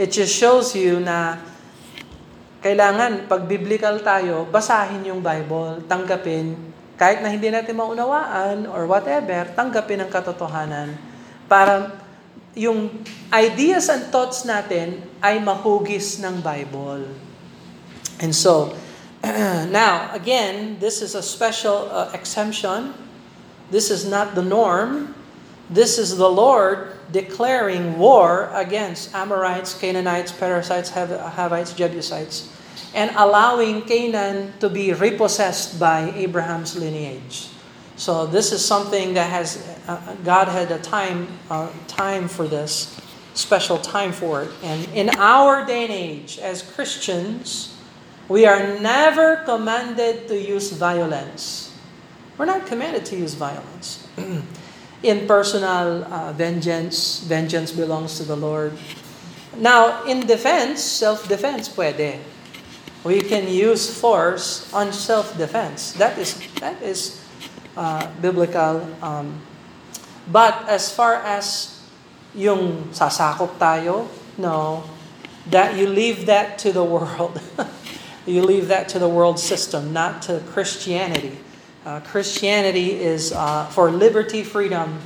it 0.00 0.08
just 0.08 0.32
shows 0.32 0.72
you 0.72 1.04
na 1.04 1.36
kailangan, 2.58 3.30
pag 3.30 3.46
biblical 3.46 4.02
tayo, 4.02 4.46
basahin 4.50 5.06
yung 5.06 5.22
Bible, 5.22 5.86
tanggapin, 5.86 6.58
kahit 6.98 7.22
na 7.22 7.30
hindi 7.30 7.46
natin 7.54 7.78
maunawaan 7.78 8.66
or 8.66 8.90
whatever, 8.90 9.46
tanggapin 9.54 10.02
ang 10.02 10.10
katotohanan 10.10 10.98
para 11.46 11.94
yung 12.58 12.90
ideas 13.30 13.86
and 13.86 14.10
thoughts 14.10 14.42
natin 14.42 14.98
ay 15.22 15.38
mahugis 15.38 16.18
ng 16.18 16.42
Bible. 16.42 17.06
And 18.18 18.34
so, 18.34 18.74
now, 19.70 20.10
again, 20.10 20.82
this 20.82 20.98
is 20.98 21.14
a 21.14 21.22
special 21.22 21.86
uh, 21.94 22.10
exemption. 22.10 22.94
This 23.70 23.94
is 23.94 24.02
not 24.02 24.34
the 24.34 24.42
norm. 24.42 25.14
This 25.70 25.98
is 25.98 26.16
the 26.16 26.28
Lord 26.28 26.92
declaring 27.12 27.98
war 27.98 28.50
against 28.54 29.14
Amorites, 29.14 29.74
Canaanites, 29.74 30.32
Perizzites, 30.32 30.90
Havites, 30.90 31.76
Jebusites, 31.76 32.48
and 32.94 33.10
allowing 33.16 33.82
Canaan 33.82 34.54
to 34.60 34.70
be 34.70 34.92
repossessed 34.92 35.78
by 35.78 36.10
Abraham's 36.12 36.76
lineage. 36.76 37.48
So 37.96 38.26
this 38.26 38.52
is 38.52 38.64
something 38.64 39.14
that 39.14 39.28
has 39.28 39.60
uh, 39.88 40.16
God 40.24 40.48
had 40.48 40.70
a 40.70 40.78
time 40.78 41.28
uh, 41.50 41.68
time 41.86 42.28
for 42.28 42.46
this, 42.46 42.98
special 43.34 43.76
time 43.76 44.12
for 44.12 44.42
it. 44.44 44.50
And 44.62 44.88
in 44.94 45.10
our 45.18 45.66
day 45.66 45.84
and 45.84 45.92
age, 45.92 46.38
as 46.38 46.62
Christians, 46.62 47.76
we 48.28 48.46
are 48.46 48.78
never 48.78 49.42
commanded 49.44 50.28
to 50.28 50.38
use 50.38 50.72
violence. 50.72 51.74
We're 52.38 52.46
not 52.46 52.66
commanded 52.66 53.04
to 53.06 53.16
use 53.16 53.34
violence. 53.34 54.06
in 55.02 55.26
personal 55.26 56.04
uh, 56.04 56.32
vengeance, 56.32 57.20
vengeance 57.20 57.72
belongs 57.72 58.18
to 58.18 58.24
the 58.24 58.36
Lord. 58.36 58.72
Now, 59.56 60.04
in 60.04 60.26
defense, 60.26 60.82
self-defense, 60.82 61.68
pwede. 61.70 62.18
We 63.04 63.20
can 63.20 63.48
use 63.48 63.88
force 63.88 64.72
on 64.74 64.92
self-defense. 64.92 65.92
That 66.02 66.18
is 66.18 66.34
that 66.60 66.82
is 66.82 67.22
uh, 67.76 68.10
biblical. 68.20 68.82
Um, 69.02 69.40
but 70.30 70.68
as 70.68 70.90
far 70.90 71.22
as 71.22 71.78
yung 72.34 72.90
sasakop 72.90 73.56
tayo, 73.58 74.10
no, 74.36 74.82
that 75.50 75.78
you 75.78 75.86
leave 75.86 76.26
that 76.26 76.58
to 76.58 76.72
the 76.72 76.84
world. 76.94 77.40
you 78.26 78.42
leave 78.42 78.68
that 78.68 78.88
to 78.90 78.98
the 78.98 79.08
world 79.08 79.38
system, 79.38 79.92
not 79.92 80.20
to 80.22 80.42
Christianity. 80.50 81.38
Uh, 81.88 82.04
Christianity 82.04 83.00
is 83.00 83.32
uh, 83.32 83.64
for 83.72 83.88
liberty, 83.88 84.44
freedom, 84.44 85.00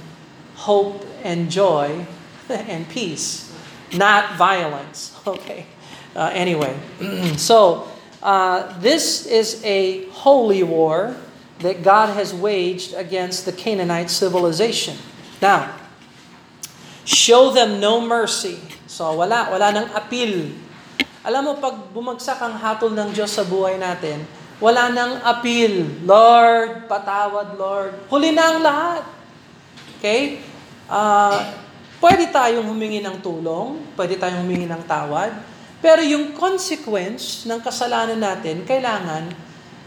hope, 0.67 1.07
and 1.23 1.47
joy, 1.47 2.03
and 2.51 2.91
peace, 2.91 3.55
not 3.95 4.35
violence. 4.35 5.15
Okay. 5.23 5.71
Uh, 6.19 6.35
anyway, 6.35 6.75
so 7.39 7.87
uh, 8.19 8.67
this 8.83 9.31
is 9.31 9.63
a 9.63 10.11
holy 10.11 10.67
war 10.67 11.15
that 11.63 11.87
God 11.87 12.19
has 12.19 12.35
waged 12.35 12.99
against 12.99 13.47
the 13.47 13.55
Canaanite 13.55 14.11
civilization. 14.11 14.99
Now, 15.39 15.79
show 17.07 17.55
them 17.55 17.79
no 17.79 18.03
mercy. 18.03 18.59
So 18.91 19.15
wala, 19.15 19.47
wala 19.55 19.71
nang 19.71 19.87
appeal. 19.95 20.51
Alam 21.23 21.47
mo, 21.47 21.53
pag 21.63 21.95
bumagsak 21.95 22.43
ang 22.43 22.59
hatol 22.59 22.91
ng 22.91 23.15
Diyos 23.15 23.31
sa 23.31 23.47
buhay 23.47 23.79
natin, 23.79 24.27
wala 24.63 24.95
nang 24.95 25.19
appeal. 25.27 26.07
Lord, 26.07 26.87
patawad, 26.87 27.59
Lord. 27.59 28.07
Huli 28.07 28.31
na 28.31 28.43
ang 28.47 28.59
lahat. 28.63 29.03
Okay? 29.99 30.39
Uh, 30.87 31.51
pwede 31.99 32.31
tayong 32.31 32.71
humingi 32.71 33.03
ng 33.03 33.19
tulong, 33.19 33.83
pwede 33.99 34.15
tayong 34.15 34.47
humingi 34.47 34.71
ng 34.71 34.87
tawad, 34.87 35.35
pero 35.83 35.99
yung 35.99 36.39
consequence 36.39 37.43
ng 37.43 37.59
kasalanan 37.59 38.23
natin, 38.23 38.63
kailangan 38.63 39.35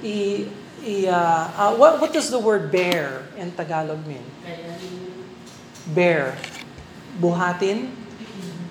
i 0.04 0.44
i, 0.86 1.10
uh, 1.10 1.50
uh, 1.58 1.72
what, 1.80 1.98
what 1.98 2.12
does 2.14 2.30
the 2.30 2.38
word 2.38 2.70
bear 2.70 3.26
in 3.42 3.50
Tagalog 3.56 3.98
mean? 4.06 4.22
Bear. 5.98 6.38
Buhatin, 7.18 7.90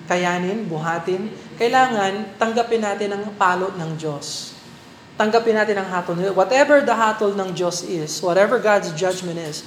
kayanin, 0.07 0.63
buhatin. 0.69 1.27
Kailangan 1.59 2.39
tanggapin 2.39 2.79
natin 2.85 3.09
ang 3.19 3.23
palo 3.35 3.73
ng 3.75 3.99
Diyos. 3.99 4.54
Tanggapin 5.15 5.55
natin 5.55 5.79
ang 5.79 5.87
hatol. 5.87 6.19
Whatever 6.35 6.83
the 6.83 6.91
hatol 6.91 7.31
ng 7.31 7.55
Diyos 7.55 7.87
is, 7.87 8.19
whatever 8.19 8.59
God's 8.59 8.91
judgment 8.91 9.39
is, 9.39 9.63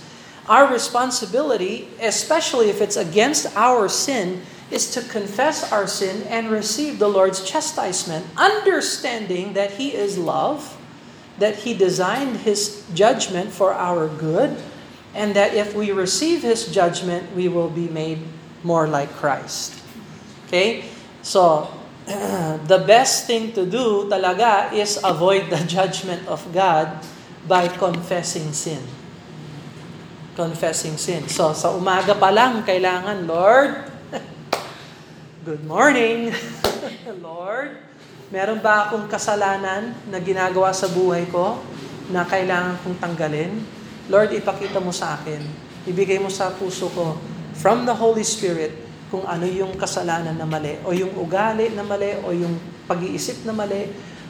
our 0.49 0.69
responsibility, 0.69 1.89
especially 2.01 2.69
if 2.69 2.81
it's 2.81 2.97
against 2.97 3.49
our 3.57 3.89
sin, 3.89 4.45
is 4.71 4.91
to 4.93 5.01
confess 5.01 5.73
our 5.73 5.87
sin 5.87 6.25
and 6.29 6.51
receive 6.51 6.99
the 6.99 7.09
Lord's 7.09 7.45
chastisement, 7.45 8.27
understanding 8.37 9.53
that 9.55 9.81
He 9.81 9.97
is 9.97 10.19
love, 10.19 10.77
that 11.39 11.65
He 11.65 11.73
designed 11.73 12.45
His 12.45 12.85
judgment 12.93 13.53
for 13.53 13.73
our 13.73 14.09
good, 14.09 14.57
and 15.15 15.33
that 15.33 15.55
if 15.55 15.75
we 15.75 15.93
receive 15.93 16.43
His 16.43 16.69
judgment, 16.69 17.33
we 17.33 17.49
will 17.49 17.71
be 17.71 17.89
made 17.89 18.21
more 18.63 18.89
like 18.89 19.13
Christ. 19.17 19.81
Okay? 20.49 20.85
So, 21.23 21.73
the 22.65 22.81
best 22.83 23.29
thing 23.29 23.53
to 23.53 23.69
do 23.69 24.09
talaga 24.09 24.73
is 24.73 24.97
avoid 25.05 25.53
the 25.53 25.61
judgment 25.69 26.25
of 26.25 26.41
God 26.51 27.05
by 27.45 27.69
confessing 27.69 28.53
sin. 28.57 28.81
Confessing 30.33 30.97
sin. 30.97 31.29
So, 31.29 31.53
sa 31.53 31.75
umaga 31.75 32.17
pa 32.17 32.33
lang, 32.33 32.65
kailangan, 32.65 33.29
Lord, 33.29 33.91
good 35.49 35.67
morning, 35.67 36.33
Lord, 37.25 37.89
Meron 38.29 38.61
ba 38.61 38.85
akong 38.85 39.09
kasalanan 39.09 39.97
na 40.05 40.21
ginagawa 40.21 40.69
sa 40.77 40.85
buhay 40.85 41.25
ko 41.33 41.65
na 42.13 42.29
kailangan 42.29 42.77
kong 42.85 43.01
tanggalin? 43.01 43.57
Lord, 44.13 44.37
ipakita 44.37 44.85
mo 44.85 44.93
sa 44.93 45.17
akin. 45.17 45.41
Ibigay 45.89 46.21
mo 46.21 46.29
sa 46.29 46.53
puso 46.53 46.93
ko 46.93 47.17
from 47.57 47.89
the 47.89 47.97
Holy 47.97 48.21
Spirit 48.21 48.77
kung 49.09 49.25
ano 49.25 49.49
yung 49.49 49.73
kasalanan 49.77 50.37
na 50.37 50.45
mali 50.45 50.77
o 50.85 50.93
yung 50.93 51.13
ugali 51.17 51.73
na 51.73 51.85
mali 51.85 52.17
o 52.21 52.33
yung 52.33 52.57
pag-iisip 52.85 53.45
na 53.49 53.57
mali 53.57 53.89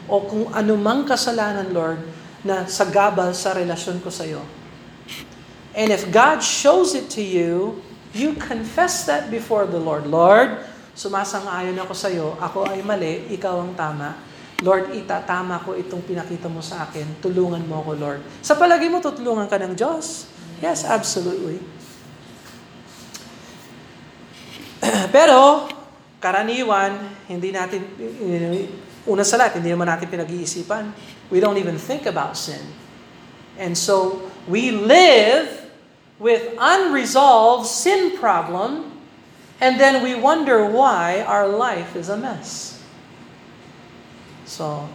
o 0.09 0.25
kung 0.25 0.49
anumang 0.55 1.05
kasalanan, 1.05 1.69
Lord, 1.71 2.01
na 2.47 2.65
sagabal 2.65 3.35
sa 3.37 3.53
relasyon 3.53 4.01
ko 4.01 4.09
sa 4.09 4.25
iyo. 4.25 4.41
And 5.77 5.93
if 5.93 6.09
God 6.11 6.41
shows 6.41 6.97
it 6.97 7.13
to 7.15 7.23
you, 7.23 7.83
you 8.17 8.35
confess 8.39 9.05
that 9.07 9.29
before 9.29 9.69
the 9.69 9.79
Lord. 9.79 10.09
Lord, 10.09 10.65
sumasang-ayon 10.97 11.77
ako 11.79 11.93
sa 11.95 12.09
iyo, 12.09 12.35
ako 12.41 12.67
ay 12.67 12.81
mali, 12.83 13.31
ikaw 13.31 13.63
ang 13.63 13.77
tama. 13.77 14.17
Lord, 14.59 14.91
itatama 14.91 15.63
ko 15.63 15.79
itong 15.79 16.03
pinakita 16.03 16.51
mo 16.51 16.59
sa 16.59 16.83
akin. 16.89 17.23
Tulungan 17.23 17.63
mo 17.63 17.79
ako, 17.79 17.91
Lord. 17.95 18.21
Sa 18.43 18.59
palagi 18.59 18.91
mo, 18.91 18.99
tutulungan 18.99 19.47
ka 19.47 19.55
ng 19.55 19.79
Diyos. 19.79 20.27
Yes, 20.59 20.83
absolutely. 20.83 21.63
Pero, 25.17 25.69
karaniwan, 26.23 27.27
hindi 27.31 27.51
natin, 27.55 27.83
una 29.09 29.23
sa 29.23 29.39
lahat, 29.39 29.59
hindi 29.63 29.73
naman 29.73 29.89
natin 29.91 30.07
pinag-iisipan. 30.11 30.91
We 31.29 31.39
don't 31.43 31.59
even 31.59 31.77
think 31.77 32.09
about 32.09 32.39
sin. 32.39 32.63
And 33.59 33.75
so, 33.75 34.27
we 34.47 34.71
live 34.71 35.51
with 36.23 36.55
unresolved 36.59 37.67
sin 37.67 38.19
problem 38.19 38.99
And 39.61 39.79
then 39.79 40.03
we 40.03 40.15
wonder 40.15 40.65
why 40.71 41.23
our 41.27 41.49
life 41.49 41.99
is 41.99 42.09
a 42.09 42.17
mess. 42.17 42.79
So, 44.47 44.87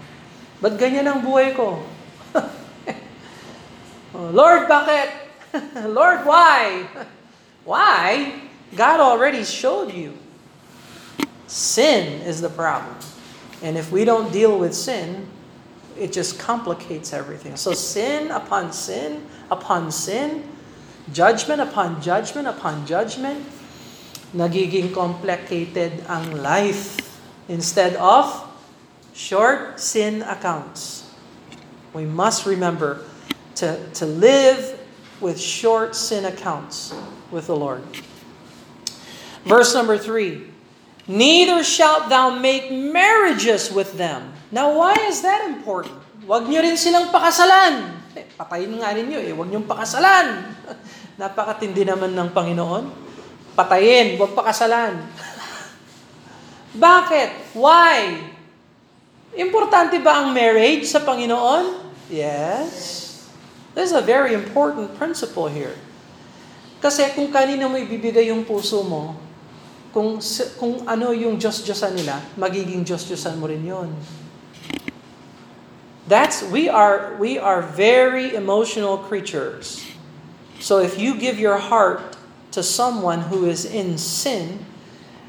ba't 0.63 0.79
ganyan 0.79 1.03
ang 1.07 1.19
buhay 1.23 1.51
ko? 1.55 1.83
Oh, 4.13 4.29
Lord, 4.29 4.69
bakit? 4.69 5.09
Lord, 5.89 6.21
why? 6.21 6.85
Why? 7.65 8.29
God 8.75 8.99
already 8.99 9.43
showed 9.43 9.93
you. 9.93 10.17
Sin 11.47 12.21
is 12.21 12.41
the 12.41 12.49
problem. 12.49 12.95
And 13.61 13.77
if 13.77 13.91
we 13.91 14.05
don't 14.05 14.31
deal 14.31 14.57
with 14.57 14.73
sin, 14.73 15.27
it 15.97 16.11
just 16.11 16.39
complicates 16.39 17.13
everything. 17.13 17.55
So 17.55 17.73
sin 17.73 18.31
upon 18.31 18.73
sin 18.73 19.25
upon 19.51 19.91
sin, 19.91 20.43
judgment 21.11 21.61
upon 21.61 22.01
judgment 22.01 22.47
upon 22.47 22.85
judgment, 22.85 23.45
nagiging 24.33 24.93
complicated 24.93 26.03
ang 26.09 26.41
life 26.41 26.97
instead 27.47 27.95
of 27.97 28.25
short 29.13 29.79
sin 29.79 30.23
accounts. 30.23 31.11
We 31.93 32.05
must 32.05 32.45
remember 32.45 33.05
to, 33.61 33.77
to 34.01 34.05
live 34.05 34.79
with 35.21 35.39
short 35.39 35.95
sin 35.95 36.25
accounts 36.25 36.93
with 37.29 37.47
the 37.47 37.55
Lord. 37.55 37.83
Verse 39.43 39.75
number 39.75 39.99
three 39.99 40.53
Neither 41.03 41.67
shalt 41.67 42.07
thou 42.07 42.31
make 42.31 42.71
marriages 42.71 43.67
with 43.67 43.99
them. 43.99 44.31
Now, 44.55 44.71
why 44.71 44.95
is 45.11 45.19
that 45.19 45.43
important? 45.43 45.99
Huwag 46.23 46.47
niyo 46.47 46.63
rin 46.63 46.79
silang 46.79 47.11
pakasalan. 47.11 47.99
Eh, 48.15 48.23
patayin 48.39 48.71
nga 48.79 48.95
ninyo 48.95 49.19
eh, 49.19 49.35
huwag 49.35 49.51
niyong 49.51 49.67
pakasalan. 49.67 50.55
Napakatindi 51.19 51.83
naman 51.83 52.15
ng 52.15 52.29
Panginoon. 52.31 52.83
Patayin, 53.51 54.15
huwag 54.15 54.31
pakasalan. 54.31 55.03
Bakit? 56.87 57.51
Why? 57.59 58.23
Importante 59.35 59.99
ba 59.99 60.23
ang 60.23 60.31
marriage 60.31 60.87
sa 60.87 61.03
Panginoon? 61.03 61.83
Yes. 62.07 63.03
This 63.75 63.91
is 63.91 63.95
a 63.97 64.05
very 64.05 64.31
important 64.31 64.95
principle 64.95 65.51
here. 65.51 65.75
Kasi 66.79 67.11
kung 67.11 67.27
kanino 67.27 67.67
mo 67.67 67.75
ibibigay 67.75 68.31
yung 68.31 68.47
puso 68.47 68.85
mo, 68.85 69.22
kung, 69.93 70.17
kung 70.57 70.83
ano 70.89 71.13
yung 71.13 71.37
Diyos-Diyosan 71.37 71.93
nila, 71.93 72.17
magiging 72.33 72.81
Diyos-Diyosan 72.81 73.37
mo 73.37 73.45
rin 73.45 73.61
yon. 73.61 73.93
That's, 76.09 76.43
we 76.43 76.67
are, 76.67 77.15
we 77.15 77.37
are 77.37 77.61
very 77.61 78.35
emotional 78.35 78.97
creatures. 78.97 79.85
So 80.59 80.81
if 80.81 80.99
you 80.99 81.15
give 81.15 81.39
your 81.39 81.61
heart 81.61 82.17
to 82.51 82.65
someone 82.65 83.29
who 83.31 83.45
is 83.45 83.63
in 83.63 83.97
sin, 83.97 84.65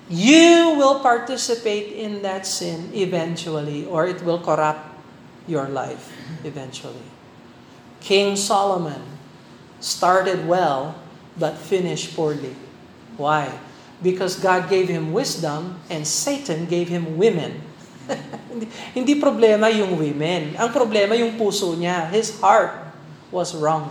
you 0.09 0.75
will 0.77 1.01
participate 1.01 1.93
in 1.93 2.23
that 2.23 2.47
sin 2.47 2.91
eventually, 2.93 3.87
or 3.87 4.07
it 4.07 4.25
will 4.25 4.41
corrupt 4.41 4.83
your 5.47 5.69
life 5.69 6.13
eventually. 6.43 7.07
King 8.01 8.37
Solomon 8.37 9.01
started 9.81 10.49
well, 10.49 10.97
but 11.39 11.57
finished 11.57 12.17
poorly. 12.17 12.57
Why? 13.17 13.53
Because 14.03 14.39
God 14.39 14.67
gave 14.71 14.91
him 14.91 15.15
wisdom 15.15 15.79
and 15.87 16.07
Satan 16.07 16.67
gave 16.67 16.91
him 16.91 17.19
women. 17.19 17.63
hindi, 18.51 18.67
hindi 18.99 19.15
problema 19.17 19.71
yung 19.71 19.99
women. 19.99 20.59
Ang 20.59 20.71
problema 20.75 21.15
yung 21.15 21.39
puso 21.39 21.73
niya. 21.79 22.11
His 22.11 22.35
heart 22.43 22.75
was 23.31 23.55
wrong. 23.55 23.91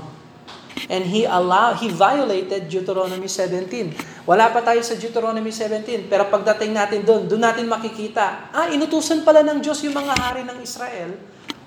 And 0.89 1.05
he 1.05 1.23
allowed, 1.23 1.79
he 1.79 1.87
violated 1.87 2.67
Deuteronomy 2.67 3.29
17. 3.29 4.27
Wala 4.27 4.51
pa 4.51 4.59
tayo 4.65 4.81
sa 4.81 4.97
Deuteronomy 4.97 5.53
17, 5.53 6.09
pero 6.09 6.27
pagdating 6.27 6.73
natin 6.73 6.99
doon, 7.05 7.29
doon 7.29 7.43
natin 7.43 7.69
makikita, 7.69 8.49
ah, 8.51 8.67
inutusan 8.73 9.21
pala 9.21 9.45
ng 9.45 9.61
Diyos 9.61 9.79
yung 9.85 9.95
mga 9.95 10.13
hari 10.17 10.41
ng 10.43 10.57
Israel 10.59 11.13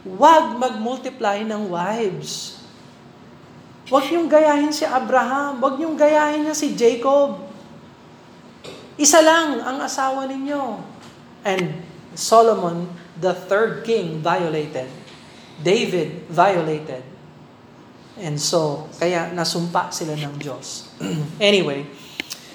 Huwag 0.07 0.55
mag-multiply 0.55 1.42
ng 1.42 1.66
wives. 1.66 2.62
Huwag 3.90 4.07
niyong 4.07 4.31
gayahin 4.31 4.70
si 4.70 4.87
Abraham. 4.87 5.59
Huwag 5.59 5.83
niyong 5.83 5.99
gayahin 5.99 6.46
niya 6.46 6.55
si 6.55 6.79
Jacob. 6.79 7.42
Isa 8.96 9.20
lang 9.20 9.61
ang 9.61 9.78
asawa 9.85 10.24
ninyo. 10.24 10.80
And 11.44 11.85
Solomon, 12.16 12.88
the 13.20 13.37
third 13.37 13.85
king, 13.85 14.24
violated. 14.24 14.88
David 15.61 16.28
violated. 16.32 17.04
And 18.16 18.40
so, 18.40 18.88
kaya 18.96 19.28
nasumpa 19.37 19.92
sila 19.92 20.16
ng 20.16 20.40
Diyos. 20.40 20.88
anyway, 21.40 21.85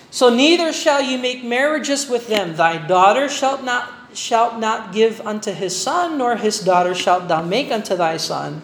so 0.10 0.34
neither 0.34 0.73
shall 0.73 1.06
you 1.06 1.21
make 1.21 1.45
marriages 1.45 2.10
with 2.10 2.25
them. 2.25 2.58
Thy 2.58 2.82
daughter 2.82 3.30
shalt 3.30 3.62
not 3.62 4.01
shalt 4.12 4.60
not 4.60 4.91
give 4.91 5.21
unto 5.23 5.54
his 5.54 5.77
son, 5.77 6.17
nor 6.17 6.36
his 6.36 6.60
daughter 6.60 6.97
shalt 6.97 7.30
thou 7.30 7.45
make 7.45 7.71
unto 7.71 7.95
thy 7.95 8.17
son. 8.17 8.62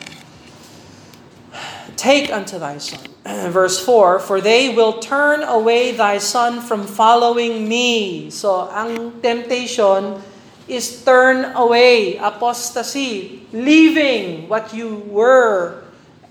Take 1.95 2.33
unto 2.33 2.59
thy 2.59 2.77
son. 2.77 3.16
Verse 3.51 3.83
4, 3.83 4.19
For 4.19 4.39
they 4.39 4.69
will 4.69 4.99
turn 4.99 5.43
away 5.43 5.91
thy 5.91 6.17
son 6.17 6.61
from 6.61 6.87
following 6.87 7.67
me. 7.67 8.29
So, 8.29 8.71
ang 8.71 9.19
temptation 9.19 10.23
is 10.67 11.03
turn 11.03 11.51
away, 11.55 12.15
apostasy, 12.17 13.43
leaving 13.51 14.47
what 14.47 14.73
you 14.73 15.03
were, 15.11 15.83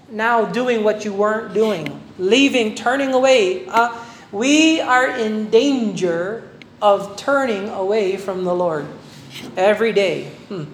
now 0.08 0.46
doing 0.46 0.84
what 0.84 1.04
you 1.04 1.12
weren't 1.12 1.52
doing. 1.52 2.00
Leaving, 2.18 2.74
turning 2.74 3.12
away. 3.12 3.68
Uh, 3.68 3.92
we 4.32 4.80
are 4.80 5.08
in 5.16 5.50
danger 5.50 6.48
of 6.80 7.16
turning 7.16 7.68
away 7.68 8.16
from 8.16 8.44
the 8.44 8.54
Lord. 8.54 8.86
Every 9.56 9.92
day. 9.92 10.32
Hmm. 10.48 10.72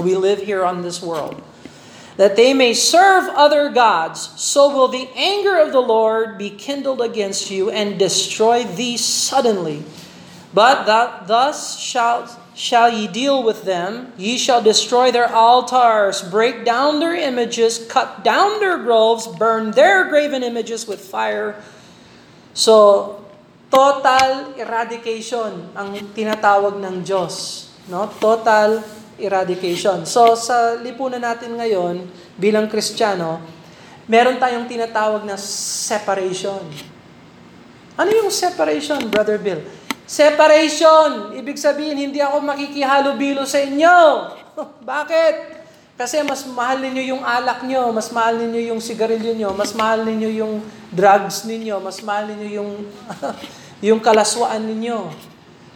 We 0.00 0.16
live 0.16 0.40
here 0.40 0.64
on 0.64 0.80
this 0.80 1.02
world. 1.02 1.42
That 2.16 2.36
they 2.36 2.52
may 2.52 2.74
serve 2.74 3.30
other 3.34 3.70
gods, 3.70 4.32
so 4.36 4.68
will 4.68 4.88
the 4.88 5.08
anger 5.16 5.58
of 5.58 5.72
the 5.72 5.80
Lord 5.80 6.36
be 6.36 6.50
kindled 6.50 7.00
against 7.00 7.50
you 7.50 7.70
and 7.70 7.98
destroy 7.98 8.64
thee 8.64 8.96
suddenly. 8.96 9.84
But 10.52 10.84
that 10.84 11.28
thus 11.28 11.78
shall, 11.78 12.90
ye 12.90 13.06
deal 13.06 13.42
with 13.42 13.62
them. 13.62 14.12
Ye 14.18 14.36
shall 14.36 14.60
destroy 14.60 15.10
their 15.10 15.32
altars, 15.32 16.20
break 16.22 16.64
down 16.64 17.00
their 17.00 17.14
images, 17.14 17.86
cut 17.88 18.24
down 18.24 18.60
their 18.60 18.76
groves, 18.76 19.26
burn 19.26 19.70
their 19.70 20.08
graven 20.10 20.42
images 20.42 20.86
with 20.86 21.00
fire. 21.00 21.62
So, 22.52 23.20
Total 23.70 24.50
eradication 24.58 25.70
ang 25.78 25.94
tinatawag 26.10 26.82
ng 26.82 27.06
Diyos. 27.06 27.70
No? 27.86 28.10
Total 28.18 28.82
eradication. 28.82 28.99
So 30.08 30.32
sa 30.38 30.80
lipunan 30.80 31.20
natin 31.20 31.56
ngayon, 31.56 32.08
bilang 32.40 32.66
Kristiyano, 32.66 33.40
meron 34.08 34.40
tayong 34.40 34.66
tinatawag 34.66 35.22
na 35.28 35.36
separation. 35.36 36.64
Ano 38.00 38.10
yung 38.10 38.32
separation, 38.32 38.98
Brother 39.12 39.36
Bill? 39.36 39.60
Separation! 40.08 41.36
Ibig 41.38 41.54
sabihin, 41.60 42.10
hindi 42.10 42.18
ako 42.18 42.42
makikihalubilo 42.42 43.46
sa 43.46 43.62
inyo. 43.62 43.98
Bakit? 44.90 45.62
Kasi 46.00 46.24
mas 46.24 46.48
mahal 46.48 46.80
ninyo 46.80 47.12
yung 47.12 47.22
alak 47.22 47.60
nyo, 47.68 47.92
mas 47.92 48.08
mahal 48.08 48.40
ninyo 48.40 48.72
yung 48.72 48.80
sigarilyo 48.80 49.36
nyo, 49.36 49.52
mas 49.52 49.76
mahal 49.76 50.08
ninyo 50.08 50.32
yung 50.32 50.64
drugs 50.88 51.44
ninyo, 51.44 51.76
mas 51.76 52.00
mahal 52.00 52.24
ninyo 52.32 52.48
yung 52.56 52.70
yung 53.92 54.00
kalaswaan 54.00 54.64
ninyo. 54.64 55.12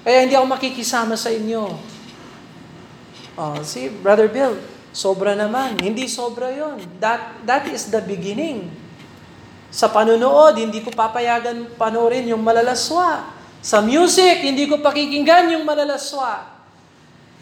Kaya 0.00 0.24
hindi 0.24 0.32
ako 0.32 0.48
makikisama 0.48 1.12
sa 1.14 1.28
inyo. 1.28 1.93
Oh, 3.34 3.58
see, 3.66 3.90
Brother 3.90 4.30
Bill, 4.30 4.58
sobra 4.94 5.34
naman. 5.34 5.78
Hindi 5.82 6.06
sobra 6.06 6.50
yon. 6.54 6.78
That, 7.02 7.42
that 7.46 7.64
is 7.70 7.90
the 7.90 7.98
beginning. 8.02 8.70
Sa 9.74 9.90
panunood, 9.90 10.54
hindi 10.54 10.82
ko 10.82 10.94
papayagan 10.94 11.74
panoorin 11.74 12.30
yung 12.30 12.42
malalaswa. 12.42 13.34
Sa 13.58 13.82
music, 13.82 14.46
hindi 14.46 14.70
ko 14.70 14.78
pakikinggan 14.78 15.50
yung 15.58 15.66
malalaswa. 15.66 16.54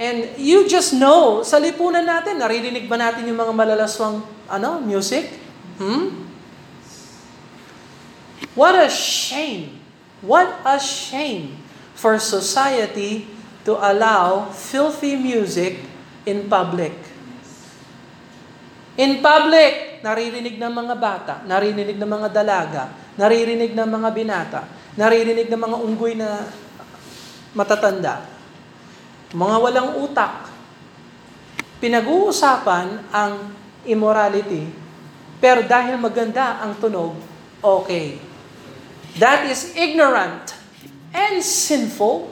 And 0.01 0.41
you 0.41 0.65
just 0.65 0.97
know, 0.97 1.45
sa 1.45 1.61
lipunan 1.61 2.09
natin, 2.09 2.41
naririnig 2.41 2.89
ba 2.89 2.97
natin 2.97 3.29
yung 3.29 3.37
mga 3.37 3.53
malalaswang 3.53 4.25
ano, 4.49 4.81
music? 4.81 5.29
Hmm? 5.77 6.25
What 8.57 8.77
a 8.81 8.89
shame 8.89 9.83
What 10.23 10.63
a 10.63 10.79
shame 10.79 11.59
for 11.99 12.15
society 12.23 13.27
to 13.63 13.79
allow 13.79 14.51
filthy 14.51 15.15
music 15.15 15.79
in 16.27 16.47
public. 16.51 16.95
In 18.99 19.25
public, 19.25 20.05
naririnig 20.05 20.61
ng 20.61 20.73
mga 20.73 20.95
bata, 21.01 21.35
naririnig 21.49 21.97
ng 21.97 22.11
mga 22.11 22.29
dalaga, 22.29 22.83
naririnig 23.17 23.73
ng 23.73 23.89
mga 23.89 24.09
binata, 24.13 24.61
naririnig 24.99 25.49
ng 25.49 25.61
mga 25.61 25.77
unggoy 25.81 26.13
na 26.13 26.45
matatanda, 27.57 28.27
mga 29.33 29.57
walang 29.59 29.91
utak. 30.05 30.53
Pinag-uusapan 31.81 33.11
ang 33.11 33.51
immorality, 33.89 34.71
pero 35.43 35.65
dahil 35.67 35.99
maganda 35.99 36.63
ang 36.63 36.79
tunog, 36.79 37.17
okay 37.59 38.33
that 39.19 39.45
is 39.51 39.75
ignorant 39.77 40.55
and 41.13 41.43
sinful. 41.43 42.31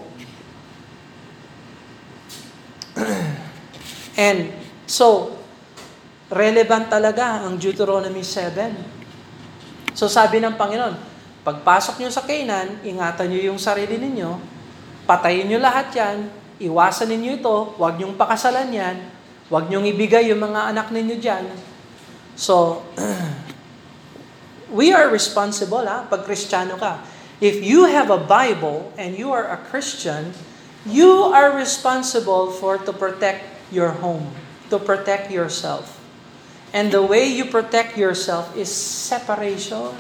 and 4.30 4.50
so, 4.86 5.36
relevant 6.30 6.86
talaga 6.86 7.42
ang 7.42 7.58
Deuteronomy 7.58 8.22
7. 8.22 9.94
So 9.98 10.06
sabi 10.06 10.38
ng 10.38 10.54
Panginoon, 10.54 10.94
pagpasok 11.42 11.98
nyo 11.98 12.08
sa 12.08 12.22
Canaan, 12.22 12.78
ingatan 12.86 13.26
nyo 13.34 13.40
yung 13.52 13.58
sarili 13.58 13.98
ninyo, 13.98 14.38
patayin 15.10 15.50
nyo 15.50 15.58
lahat 15.58 15.90
yan, 15.90 16.30
iwasan 16.62 17.10
ninyo 17.10 17.42
ito, 17.42 17.74
huwag 17.74 17.98
nyong 17.98 18.14
pakasalan 18.14 18.70
yan, 18.70 18.96
huwag 19.50 19.66
nyong 19.66 19.90
ibigay 19.90 20.30
yung 20.30 20.38
mga 20.38 20.70
anak 20.70 20.94
ninyo 20.94 21.18
dyan. 21.18 21.50
So, 22.38 22.86
we 24.78 24.94
are 24.94 25.10
responsible 25.10 25.82
ha, 25.82 26.06
pag 26.06 26.22
Kristiyano 26.22 26.78
ka. 26.78 27.02
If 27.42 27.58
you 27.64 27.90
have 27.90 28.14
a 28.14 28.20
Bible 28.20 28.94
and 28.94 29.18
you 29.18 29.34
are 29.34 29.50
a 29.50 29.58
Christian, 29.58 30.30
you 30.88 31.28
are 31.32 31.52
responsible 31.52 32.52
for 32.54 32.80
to 32.80 32.92
protect 32.92 33.44
your 33.68 33.92
home, 34.00 34.32
to 34.72 34.80
protect 34.80 35.28
yourself. 35.28 36.00
And 36.70 36.94
the 36.94 37.02
way 37.02 37.26
you 37.26 37.50
protect 37.50 37.98
yourself 37.98 38.54
is 38.54 38.70
separation. 38.70 39.90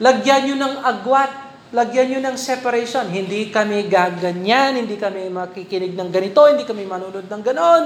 Lagyan 0.00 0.48
nyo 0.48 0.56
ng 0.56 0.74
agwat, 0.80 1.28
lagyan 1.76 2.16
nyo 2.16 2.20
ng 2.32 2.36
separation. 2.40 3.04
Hindi 3.12 3.52
kami 3.52 3.84
gaganyan, 3.84 4.80
hindi 4.80 4.96
kami 4.96 5.28
makikinig 5.28 5.92
ng 5.92 6.08
ganito, 6.08 6.40
hindi 6.48 6.64
kami 6.64 6.88
manunod 6.88 7.28
ng 7.28 7.42
ganon. 7.44 7.84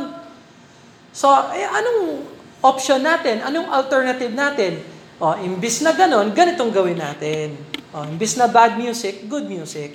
So, 1.11 1.27
eh, 1.51 1.67
anong 1.67 2.23
option 2.63 3.03
natin? 3.03 3.43
Anong 3.43 3.67
alternative 3.71 4.31
natin? 4.31 4.79
O, 5.19 5.35
imbis 5.39 5.83
na 5.83 5.95
ganon, 5.95 6.31
ganitong 6.31 6.71
gawin 6.71 6.99
natin. 6.99 7.59
O, 7.91 8.07
imbis 8.07 8.39
na 8.39 8.47
bad 8.47 8.79
music, 8.79 9.27
good 9.27 9.51
music. 9.51 9.95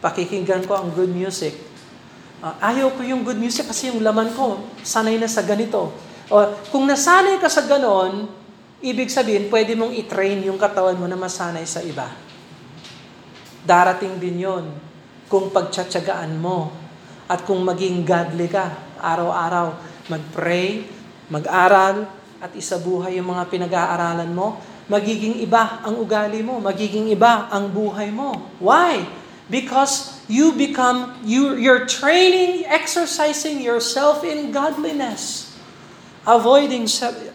Pakikinggan 0.00 0.64
ko 0.64 0.80
ang 0.80 0.88
good 0.96 1.12
music. 1.12 1.56
Uh, 2.40 2.56
ayaw 2.64 2.96
ko 2.96 3.04
yung 3.04 3.20
good 3.20 3.36
music 3.36 3.68
kasi 3.68 3.92
yung 3.92 4.00
laman 4.00 4.32
ko, 4.32 4.64
sanay 4.80 5.20
na 5.20 5.28
sa 5.28 5.44
ganito. 5.44 5.92
O, 6.32 6.34
kung 6.72 6.88
nasanay 6.88 7.36
ka 7.36 7.52
sa 7.52 7.68
ganon, 7.68 8.32
ibig 8.80 9.12
sabihin, 9.12 9.52
pwede 9.52 9.76
mong 9.76 9.92
i-train 9.92 10.40
yung 10.48 10.56
katawan 10.56 10.96
mo 10.96 11.04
na 11.04 11.20
masanay 11.20 11.68
sa 11.68 11.84
iba. 11.84 12.08
Darating 13.60 14.16
din 14.16 14.40
yon 14.40 14.72
kung 15.28 15.52
pagtsatsagaan 15.52 16.40
mo 16.40 16.72
at 17.28 17.44
kung 17.44 17.60
maging 17.60 18.02
godly 18.02 18.48
ka, 18.48 18.72
araw-araw, 18.98 19.76
mag-pray, 20.08 20.88
mag-aral, 21.28 22.08
at 22.40 22.56
isabuhay 22.56 23.20
yung 23.20 23.36
mga 23.36 23.52
pinag-aaralan 23.52 24.32
mo, 24.32 24.56
magiging 24.88 25.44
iba 25.44 25.84
ang 25.84 26.00
ugali 26.00 26.40
mo, 26.40 26.56
magiging 26.58 27.12
iba 27.12 27.52
ang 27.52 27.68
buhay 27.68 28.08
mo. 28.08 28.48
Why? 28.58 29.04
Because 29.50 30.22
you 30.30 30.52
become, 30.54 31.18
you, 31.24 31.56
you're 31.56 31.86
training, 31.86 32.64
exercising 32.66 33.60
yourself 33.60 34.22
in 34.22 34.52
godliness. 34.52 35.58
Avoiding 36.26 36.84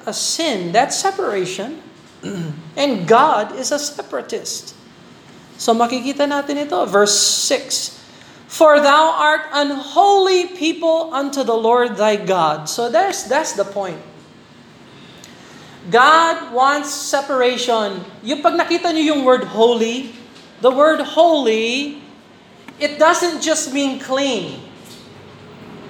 a 0.05 0.13
sin, 0.13 0.71
that's 0.71 0.95
separation. 0.95 1.83
and 2.77 3.07
God 3.07 3.55
is 3.55 3.71
a 3.71 3.79
separatist. 3.79 4.73
So 5.57 5.73
makikita 5.75 6.23
natin 6.23 6.67
ito, 6.67 6.85
verse 6.87 7.15
6. 7.15 7.95
For 8.47 8.79
thou 8.79 9.11
art 9.11 9.51
unholy 9.51 10.55
people 10.55 11.11
unto 11.11 11.43
the 11.43 11.55
Lord 11.55 11.97
thy 11.97 12.15
God. 12.15 12.69
So 12.69 12.87
that's, 12.87 13.27
that's 13.27 13.53
the 13.53 13.65
point. 13.65 13.99
God 15.91 16.53
wants 16.53 16.89
separation. 16.89 18.01
Yung 18.25 18.41
pag 18.41 18.57
nakita 18.57 18.89
niyo 18.89 19.17
yung 19.17 19.21
word 19.21 19.45
holy, 19.45 20.13
the 20.61 20.71
word 20.71 21.01
holy, 21.01 22.01
it 22.79 22.99
doesn't 22.99 23.39
just 23.39 23.71
mean 23.71 23.99
clean. 23.99 24.59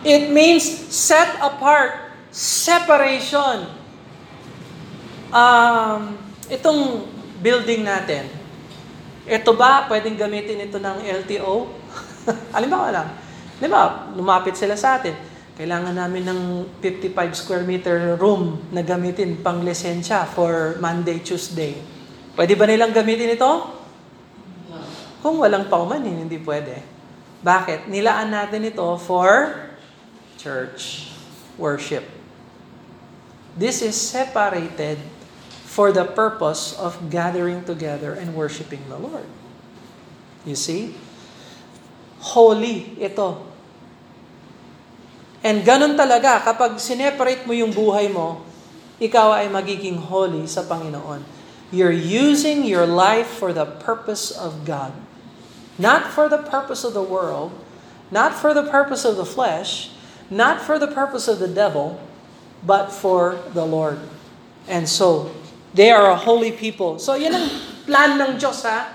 It 0.06 0.30
means 0.30 0.66
set 0.94 1.34
apart, 1.42 2.14
separation. 2.30 3.66
Um, 5.34 6.22
itong 6.46 7.10
building 7.42 7.90
natin, 7.90 8.30
ito 9.26 9.52
ba 9.58 9.90
pwedeng 9.90 10.14
gamitin 10.14 10.62
ito 10.62 10.78
ng 10.78 11.02
LTO? 11.26 11.66
Halimbawa 12.54 12.88
lang, 13.02 13.08
di 13.58 13.66
ba, 13.66 14.14
lumapit 14.14 14.54
sila 14.54 14.78
sa 14.78 15.02
atin. 15.02 15.18
Kailangan 15.56 15.96
namin 15.96 16.28
ng 16.28 16.42
55 16.84 17.16
square 17.34 17.66
meter 17.66 18.20
room 18.20 18.60
na 18.70 18.84
gamitin 18.84 19.40
pang 19.40 19.64
lisensya 19.64 20.28
for 20.28 20.78
Monday, 20.84 21.24
Tuesday. 21.24 21.80
Pwede 22.36 22.54
ba 22.60 22.68
nilang 22.68 22.92
gamitin 22.92 23.34
ito? 23.34 23.52
Kung 25.26 25.42
walang 25.42 25.66
paumanin, 25.66 26.22
hindi 26.22 26.38
pwede. 26.38 26.86
Bakit? 27.42 27.90
Nilaan 27.90 28.30
natin 28.30 28.70
ito 28.70 28.86
for 29.02 29.58
church 30.38 31.10
worship. 31.58 32.06
This 33.58 33.82
is 33.82 33.98
separated 33.98 35.02
for 35.66 35.90
the 35.90 36.06
purpose 36.06 36.78
of 36.78 37.10
gathering 37.10 37.66
together 37.66 38.14
and 38.14 38.38
worshiping 38.38 38.86
the 38.86 39.02
Lord. 39.02 39.26
You 40.46 40.54
see? 40.54 40.94
holy 42.34 42.98
ito. 42.98 43.46
And 45.46 45.62
ganun 45.62 45.94
talaga, 45.94 46.42
kapag 46.42 46.82
sineparate 46.82 47.46
mo 47.46 47.54
yung 47.54 47.70
buhay 47.70 48.10
mo, 48.10 48.42
ikaw 48.98 49.38
ay 49.38 49.46
magiging 49.46 50.02
holy 50.02 50.50
sa 50.50 50.66
Panginoon. 50.66 51.22
You're 51.70 51.94
using 51.94 52.66
your 52.66 52.90
life 52.90 53.30
for 53.30 53.54
the 53.54 53.68
purpose 53.68 54.34
of 54.34 54.66
God. 54.66 55.05
Not 55.76 56.08
for 56.08 56.30
the 56.30 56.40
purpose 56.40 56.84
of 56.84 56.94
the 56.94 57.04
world, 57.04 57.52
not 58.12 58.34
for 58.34 58.54
the 58.54 58.64
purpose 58.64 59.04
of 59.04 59.20
the 59.20 59.28
flesh, 59.28 59.92
not 60.30 60.62
for 60.62 60.80
the 60.80 60.88
purpose 60.88 61.28
of 61.28 61.40
the 61.40 61.52
devil, 61.52 62.00
but 62.64 62.90
for 62.90 63.44
the 63.54 63.66
Lord. 63.66 64.00
And 64.68 64.88
so, 64.88 65.32
they 65.76 65.92
are 65.92 66.10
a 66.10 66.16
holy 66.16 66.52
people. 66.52 66.98
So, 66.98 67.14
yan 67.14 67.36
ang 67.36 67.48
plan 67.86 68.18
ng 68.18 68.42
Diyos 68.42 68.66
ha. 68.66 68.90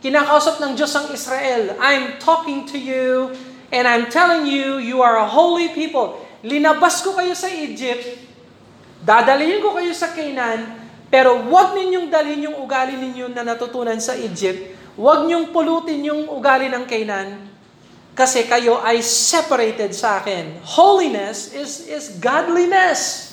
Kinakausap 0.00 0.62
ng 0.64 0.72
Diyos 0.78 0.94
ang 0.96 1.12
Israel. 1.12 1.76
I'm 1.76 2.16
talking 2.16 2.64
to 2.72 2.78
you 2.80 3.36
and 3.68 3.84
I'm 3.84 4.08
telling 4.08 4.48
you, 4.48 4.80
you 4.80 5.04
are 5.04 5.20
a 5.20 5.28
holy 5.28 5.74
people. 5.76 6.16
Linabas 6.40 7.04
ko 7.04 7.12
kayo 7.12 7.36
sa 7.36 7.52
Egypt, 7.52 8.16
dadalhin 9.04 9.60
ko 9.60 9.76
kayo 9.76 9.92
sa 9.92 10.08
Canaan, 10.16 10.88
pero 11.12 11.36
huwag 11.44 11.76
ninyong 11.76 12.08
dalhin 12.08 12.48
yung 12.48 12.56
ugali 12.56 12.96
ninyo 12.96 13.28
na 13.36 13.44
natutunan 13.44 14.00
sa 14.00 14.16
Egypt. 14.16 14.79
Huwag 14.98 15.26
ninyong 15.26 15.54
pulutin 15.54 16.02
yung 16.02 16.26
ugali 16.30 16.66
ng 16.70 16.86
Canaan 16.86 17.50
kasi 18.14 18.44
kayo 18.44 18.82
ay 18.82 19.00
separated 19.00 19.94
sa 19.94 20.20
akin. 20.20 20.58
Holiness 20.66 21.54
is, 21.54 21.86
is 21.86 22.18
godliness. 22.18 23.32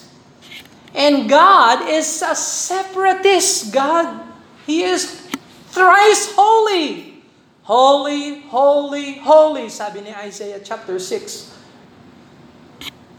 And 0.96 1.28
God 1.28 1.92
is 1.92 2.24
a 2.24 2.38
separatist 2.38 3.74
God. 3.74 4.24
He 4.64 4.86
is 4.86 5.28
Thrice 5.74 6.34
holy. 6.34 7.20
Holy, 7.68 8.48
holy, 8.48 9.20
holy, 9.20 9.68
sabi 9.68 10.08
ni 10.08 10.16
Isaiah 10.16 10.64
chapter 10.64 10.96
6. 10.96 11.52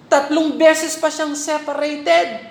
Tatlong 0.09 0.57
beses 0.57 0.97
pa 0.97 1.13
siyang 1.13 1.37
separated. 1.37 2.49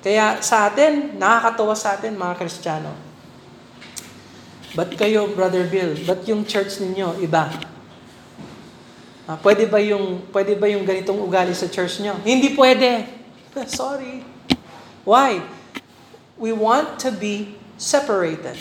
Kaya 0.00 0.40
sa 0.40 0.72
atin, 0.72 1.20
nakakatawa 1.20 1.76
sa 1.76 2.00
atin 2.00 2.16
mga 2.16 2.40
Kristiyano. 2.40 3.07
Ba't 4.76 4.92
kayo, 4.98 5.32
Brother 5.32 5.64
Bill, 5.64 5.96
ba't 6.04 6.26
yung 6.28 6.44
church 6.44 6.80
ninyo 6.80 7.24
iba? 7.24 7.48
Ah, 9.28 9.36
pwede 9.44 9.68
ba 9.68 9.76
yung 9.76 10.24
pwede 10.32 10.56
ba 10.56 10.64
yung 10.72 10.88
ganitong 10.88 11.20
ugali 11.20 11.52
sa 11.52 11.68
church 11.68 12.00
niyo? 12.00 12.16
Hindi 12.24 12.56
pwede. 12.56 13.04
Sorry. 13.68 14.24
Why? 15.04 15.44
We 16.40 16.56
want 16.56 16.96
to 17.04 17.12
be 17.12 17.60
separated 17.76 18.56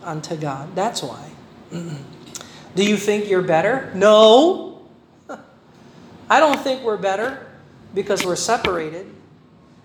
unto 0.00 0.32
God. 0.36 0.72
That's 0.72 1.04
why. 1.04 1.28
Do 2.76 2.82
you 2.84 2.96
think 2.96 3.28
you're 3.28 3.44
better? 3.44 3.92
No. 3.92 4.80
I 6.32 6.40
don't 6.40 6.60
think 6.60 6.80
we're 6.80 7.00
better 7.00 7.44
because 7.92 8.24
we're 8.24 8.40
separated. 8.40 9.12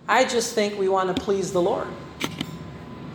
I 0.07 0.23
just 0.23 0.53
think 0.53 0.79
we 0.79 0.87
want 0.87 1.11
to 1.11 1.17
please 1.19 1.51
the 1.51 1.61
Lord. 1.61 1.87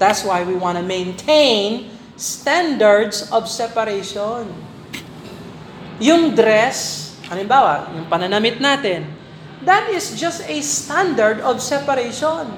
That's 0.00 0.24
why 0.24 0.48
we 0.48 0.56
want 0.56 0.80
to 0.80 0.84
maintain 0.84 1.92
standards 2.16 3.28
of 3.28 3.44
separation. 3.44 4.48
Yung 6.00 6.32
dress, 6.32 7.12
halimbawa, 7.28 7.92
yung 7.92 8.08
pananamit 8.08 8.64
natin, 8.64 9.04
that 9.60 9.92
is 9.92 10.16
just 10.16 10.40
a 10.48 10.64
standard 10.64 11.44
of 11.44 11.60
separation. 11.60 12.48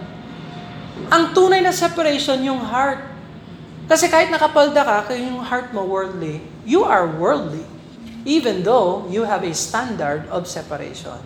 Ang 1.10 1.34
tunay 1.34 1.58
na 1.58 1.74
separation, 1.74 2.46
yung 2.46 2.62
heart. 2.62 3.02
Kasi 3.90 4.06
kahit 4.06 4.30
nakapalda 4.30 4.86
ka, 4.86 5.10
kaya 5.10 5.26
yung 5.26 5.42
heart 5.42 5.74
mo 5.74 5.82
worldly, 5.82 6.46
you 6.62 6.86
are 6.86 7.10
worldly. 7.10 7.66
Even 8.22 8.62
though 8.62 9.02
you 9.10 9.26
have 9.26 9.42
a 9.42 9.50
standard 9.50 10.30
of 10.30 10.46
separation. 10.46 11.18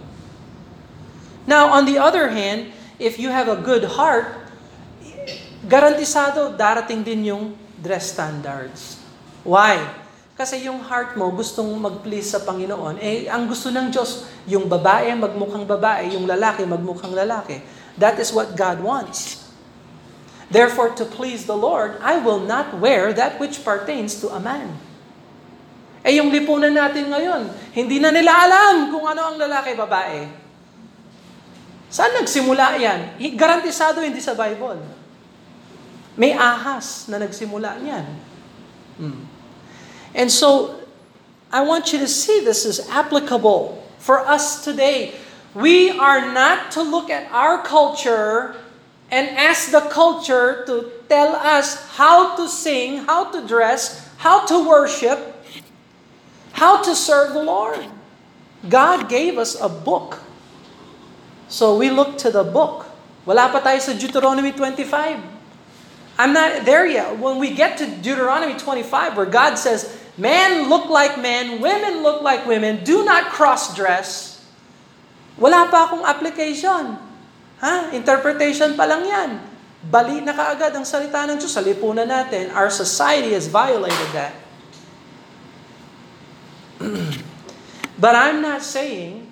Now, 1.45 1.77
on 1.77 1.85
the 1.85 2.01
other 2.01 2.33
hand, 2.33 2.73
if 2.97 3.21
you 3.21 3.29
have 3.29 3.53
a 3.53 3.61
good 3.61 3.85
heart, 4.01 4.46
garantisado 5.67 6.55
darating 6.55 7.03
din 7.03 7.35
yung 7.35 7.45
dress 7.83 8.15
standards. 8.15 9.03
Why? 9.43 9.83
Kasi 10.39 10.71
yung 10.71 10.79
heart 10.85 11.19
mo 11.19 11.27
gustong 11.35 11.67
mag-please 11.81 12.31
sa 12.31 12.45
Panginoon, 12.45 13.03
eh 13.03 13.27
ang 13.27 13.51
gusto 13.51 13.73
ng 13.73 13.91
Diyos, 13.91 14.29
yung 14.47 14.71
babae 14.71 15.11
magmukhang 15.19 15.67
babae, 15.67 16.15
yung 16.15 16.29
lalaki 16.29 16.63
magmukhang 16.63 17.13
lalaki. 17.13 17.59
That 17.99 18.21
is 18.23 18.31
what 18.31 18.55
God 18.55 18.79
wants. 18.85 19.43
Therefore, 20.47 20.95
to 20.95 21.09
please 21.09 21.49
the 21.49 21.57
Lord, 21.59 21.99
I 21.99 22.23
will 22.23 22.39
not 22.39 22.79
wear 22.79 23.11
that 23.17 23.43
which 23.43 23.67
pertains 23.67 24.23
to 24.23 24.31
a 24.31 24.39
man. 24.39 24.79
Eh 26.07 26.23
yung 26.23 26.31
lipunan 26.31 26.71
natin 26.71 27.11
ngayon, 27.11 27.51
hindi 27.75 27.99
na 27.99 28.15
nila 28.15 28.31
alam 28.47 28.95
kung 28.95 29.03
ano 29.03 29.35
ang 29.35 29.37
lalaki, 29.43 29.75
babae. 29.75 30.31
Saan 31.91 32.15
nagsimula 32.15 32.79
yan? 32.79 33.19
Garantisado 33.35 33.99
hindi 34.05 34.23
sa 34.23 34.39
Bible. 34.39 34.96
May 36.17 36.33
ahas 36.33 37.09
na 37.13 37.21
nagsimula 37.21 37.77
niyan. 37.81 38.07
Hmm. 38.97 39.29
And 40.17 40.33
so, 40.33 40.81
I 41.53 41.61
want 41.63 41.93
you 41.93 41.99
to 42.01 42.09
see 42.09 42.41
this 42.41 42.65
is 42.65 42.89
applicable 42.89 43.85
for 44.01 44.21
us 44.25 44.65
today. 44.65 45.15
We 45.55 45.93
are 45.93 46.33
not 46.33 46.73
to 46.73 46.83
look 46.83 47.09
at 47.09 47.31
our 47.33 47.63
culture 47.63 48.57
and 49.11 49.29
ask 49.37 49.71
the 49.71 49.85
culture 49.93 50.65
to 50.67 50.91
tell 51.09 51.37
us 51.37 51.79
how 51.97 52.35
to 52.37 52.49
sing, 52.49 53.05
how 53.05 53.31
to 53.31 53.47
dress, 53.47 54.09
how 54.19 54.45
to 54.47 54.69
worship, 54.69 55.37
how 56.53 56.83
to 56.83 56.97
serve 56.97 57.33
the 57.33 57.45
Lord. 57.45 57.87
God 58.69 59.09
gave 59.09 59.39
us 59.39 59.55
a 59.61 59.69
book. 59.69 60.21
So 61.49 61.77
we 61.77 61.91
look 61.91 62.19
to 62.25 62.31
the 62.31 62.43
book. 62.43 62.91
Wala 63.29 63.53
pa 63.53 63.63
tayo 63.63 63.79
sa 63.79 63.95
Deuteronomy 63.95 64.51
25. 64.51 65.36
I'm 66.17 66.33
not 66.33 66.65
there 66.65 66.89
yet. 66.89 67.21
When 67.21 67.39
we 67.39 67.53
get 67.53 67.77
to 67.79 67.87
Deuteronomy 67.87 68.57
25, 68.57 69.17
where 69.17 69.29
God 69.29 69.57
says, 69.57 69.93
Men 70.17 70.73
look 70.73 70.89
like 70.89 71.21
men, 71.21 71.61
women 71.61 72.03
look 72.03 72.25
like 72.25 72.49
women, 72.49 72.81
do 72.85 73.05
not 73.05 73.29
cross-dress. 73.37 74.41
Wala 75.37 75.69
pa 75.69 75.93
akong 75.93 76.01
application. 76.09 76.97
Ha? 77.61 77.93
Interpretation 77.93 78.73
pa 78.73 78.89
lang 78.89 79.05
yan. 79.05 79.31
Bali 79.85 80.25
na 80.25 80.33
kaagad 80.33 80.73
ang 80.73 80.89
salita 80.89 81.29
ng 81.29 81.37
Diyos 81.37 81.53
sa 81.53 81.61
lipunan 81.61 82.09
natin. 82.09 82.49
Our 82.57 82.73
society 82.73 83.37
has 83.37 83.45
violated 83.45 84.11
that. 84.17 84.35
but 88.03 88.17
I'm 88.17 88.41
not 88.41 88.65
saying 88.65 89.29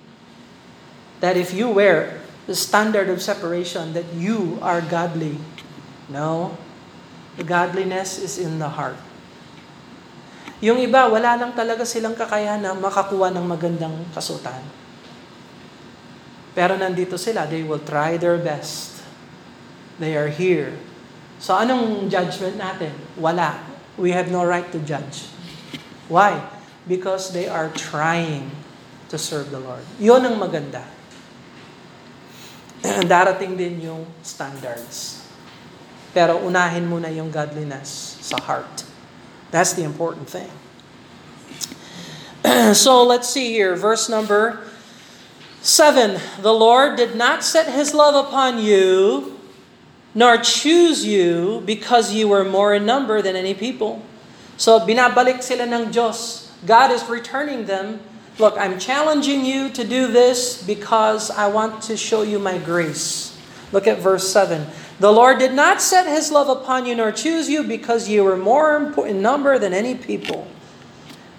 that 1.25 1.40
if 1.40 1.57
you 1.57 1.73
wear 1.73 2.20
the 2.47 2.55
standard 2.55 3.09
of 3.09 3.25
separation 3.25 3.97
that 3.97 4.05
you 4.12 4.61
are 4.61 4.85
godly. 4.85 5.40
No. 6.12 6.57
Godliness 7.42 8.23
is 8.23 8.38
in 8.38 8.62
the 8.62 8.70
heart. 8.70 8.99
Yung 10.62 10.79
iba, 10.79 11.11
wala 11.11 11.35
lang 11.35 11.53
talaga 11.53 11.83
silang 11.83 12.14
kakayahan 12.14 12.62
makakuha 12.79 13.35
ng 13.35 13.42
magandang 13.42 14.07
kasutan. 14.14 14.62
Pero 16.55 16.79
nandito 16.79 17.18
sila, 17.18 17.51
they 17.51 17.66
will 17.66 17.83
try 17.83 18.14
their 18.14 18.38
best. 18.38 19.03
They 19.99 20.14
are 20.14 20.31
here. 20.31 20.79
So 21.42 21.59
anong 21.59 22.07
judgment 22.07 22.57
natin? 22.57 22.94
Wala. 23.18 23.59
We 23.99 24.14
have 24.14 24.31
no 24.31 24.47
right 24.47 24.66
to 24.70 24.79
judge. 24.83 25.27
Why? 26.07 26.38
Because 26.87 27.35
they 27.35 27.51
are 27.51 27.70
trying 27.75 28.55
to 29.11 29.18
serve 29.18 29.51
the 29.51 29.59
Lord. 29.59 29.83
Yun 29.99 30.23
ang 30.23 30.37
maganda. 30.38 30.87
Darating 33.11 33.59
din 33.59 33.90
yung 33.90 34.07
standards. 34.23 35.24
Pero 36.14 36.38
unahin 36.38 36.87
muna 36.87 37.11
yung 37.11 37.35
godliness 37.35 38.16
sa 38.22 38.38
heart. 38.38 38.87
That's 39.50 39.74
the 39.74 39.83
important 39.83 40.31
thing. 40.31 40.50
so 42.74 43.03
let's 43.03 43.29
see 43.29 43.50
here, 43.50 43.74
verse 43.74 44.09
number 44.09 44.62
7. 45.64 46.20
The 46.40 46.53
Lord 46.53 46.96
did 46.96 47.16
not 47.16 47.42
set 47.42 47.72
his 47.72 47.94
love 47.94 48.14
upon 48.14 48.62
you, 48.62 49.38
nor 50.14 50.38
choose 50.38 51.05
you 51.05 51.62
because 51.64 52.12
you 52.12 52.29
were 52.29 52.44
more 52.44 52.74
in 52.74 52.87
number 52.87 53.22
than 53.22 53.35
any 53.35 53.55
people. 53.55 54.03
So 54.57 54.79
binabalik 54.79 55.42
sila 55.42 55.66
ng 55.66 55.90
Diyos. 55.90 56.53
God 56.68 56.92
is 56.92 57.03
returning 57.09 57.66
them. 57.66 58.00
Look, 58.38 58.55
I'm 58.59 58.79
challenging 58.79 59.44
you 59.44 59.70
to 59.70 59.83
do 59.83 60.11
this 60.11 60.62
because 60.62 61.31
I 61.31 61.46
want 61.48 61.83
to 61.90 61.96
show 61.96 62.22
you 62.22 62.38
my 62.38 62.59
grace. 62.59 63.33
Look 63.72 63.87
at 63.87 63.98
verse 63.98 64.29
7. 64.29 64.66
The 65.02 65.11
Lord 65.11 65.42
did 65.42 65.59
not 65.59 65.83
set 65.83 66.07
his 66.07 66.30
love 66.30 66.46
upon 66.46 66.87
you 66.87 66.94
nor 66.94 67.11
choose 67.11 67.50
you 67.50 67.66
because 67.66 68.07
you 68.07 68.22
were 68.22 68.38
more 68.38 68.94
in 69.02 69.18
number 69.18 69.59
than 69.59 69.74
any 69.74 69.98
people. 69.98 70.46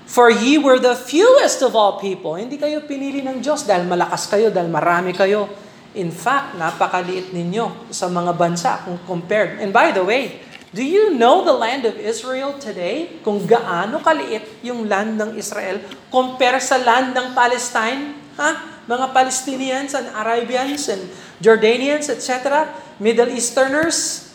For 0.06 0.28
ye 0.28 0.60
were 0.60 0.78
the 0.78 0.94
fewest 0.94 1.64
of 1.64 1.72
all 1.74 1.98
people. 1.98 2.36
Hindi 2.36 2.60
kayo 2.60 2.84
pinili 2.84 3.24
ng 3.24 3.40
Diyos 3.40 3.64
dahil 3.64 3.88
malakas 3.88 4.28
kayo, 4.28 4.52
dahil 4.52 4.68
marami 4.68 5.16
kayo. 5.16 5.50
In 5.96 6.12
fact, 6.12 6.60
napakaliit 6.60 7.32
ninyo 7.32 7.90
sa 7.90 8.12
mga 8.12 8.36
bansa 8.36 8.84
kung 8.84 9.00
compared. 9.08 9.64
And 9.64 9.72
by 9.72 9.96
the 9.96 10.04
way, 10.04 10.44
do 10.76 10.84
you 10.84 11.16
know 11.16 11.48
the 11.48 11.56
land 11.56 11.88
of 11.88 11.96
Israel 11.96 12.60
today? 12.60 13.24
Kung 13.24 13.48
gaano 13.48 14.04
kaliit 14.04 14.62
yung 14.68 14.92
land 14.92 15.16
ng 15.16 15.40
Israel 15.40 15.80
compare 16.12 16.60
sa 16.60 16.76
land 16.76 17.16
ng 17.16 17.32
Palestine? 17.32 18.20
Ha? 18.36 18.84
Mga 18.86 19.16
Palestinians 19.16 19.96
and 19.96 20.12
Arabians 20.12 20.92
and 20.92 21.08
Jordanians, 21.40 22.12
etc. 22.12 22.68
Middle 22.96 23.36
Easterners, 23.36 24.32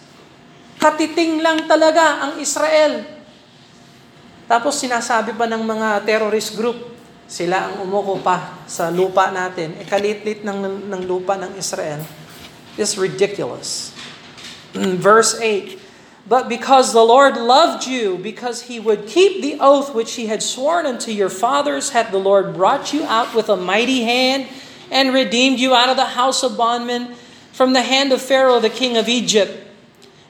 katiting 0.77 1.41
lang 1.41 1.65
talaga 1.65 2.29
ang 2.29 2.33
Israel. 2.37 3.09
Tapos 4.45 4.77
sinasabi 4.77 5.33
pa 5.33 5.49
ng 5.49 5.65
mga 5.65 6.05
terrorist 6.05 6.59
group, 6.61 6.93
sila 7.31 7.71
ang 7.71 7.87
umuko 7.87 8.19
pa 8.21 8.61
sa 8.67 8.91
lupa 8.91 9.31
natin. 9.31 9.79
E 9.79 9.87
kalitlit 9.87 10.43
ng, 10.43 10.91
ng 10.91 11.03
lupa 11.07 11.39
ng 11.39 11.55
Israel. 11.57 12.03
It's 12.77 12.99
ridiculous. 13.01 13.95
Verse 14.77 15.39
8, 15.39 15.79
But 16.29 16.53
because 16.53 16.93
the 16.93 17.03
Lord 17.03 17.41
loved 17.41 17.89
you, 17.89 18.21
because 18.21 18.69
he 18.69 18.77
would 18.77 19.09
keep 19.09 19.41
the 19.41 19.57
oath 19.57 19.95
which 19.97 20.21
he 20.21 20.27
had 20.29 20.43
sworn 20.43 20.85
unto 20.85 21.11
your 21.11 21.33
fathers, 21.33 21.97
hath 21.97 22.13
the 22.13 22.21
Lord 22.21 22.53
brought 22.53 22.93
you 22.93 23.09
out 23.09 23.33
with 23.33 23.49
a 23.49 23.57
mighty 23.57 24.05
hand 24.05 24.53
and 24.93 25.15
redeemed 25.15 25.59
you 25.59 25.73
out 25.73 25.89
of 25.89 25.97
the 25.97 26.19
house 26.19 26.43
of 26.43 26.59
bondmen 26.61 27.17
from 27.53 27.73
the 27.73 27.83
hand 27.83 28.13
of 28.13 28.23
Pharaoh 28.23 28.61
the 28.61 28.71
king 28.71 28.97
of 28.97 29.09
Egypt. 29.09 29.67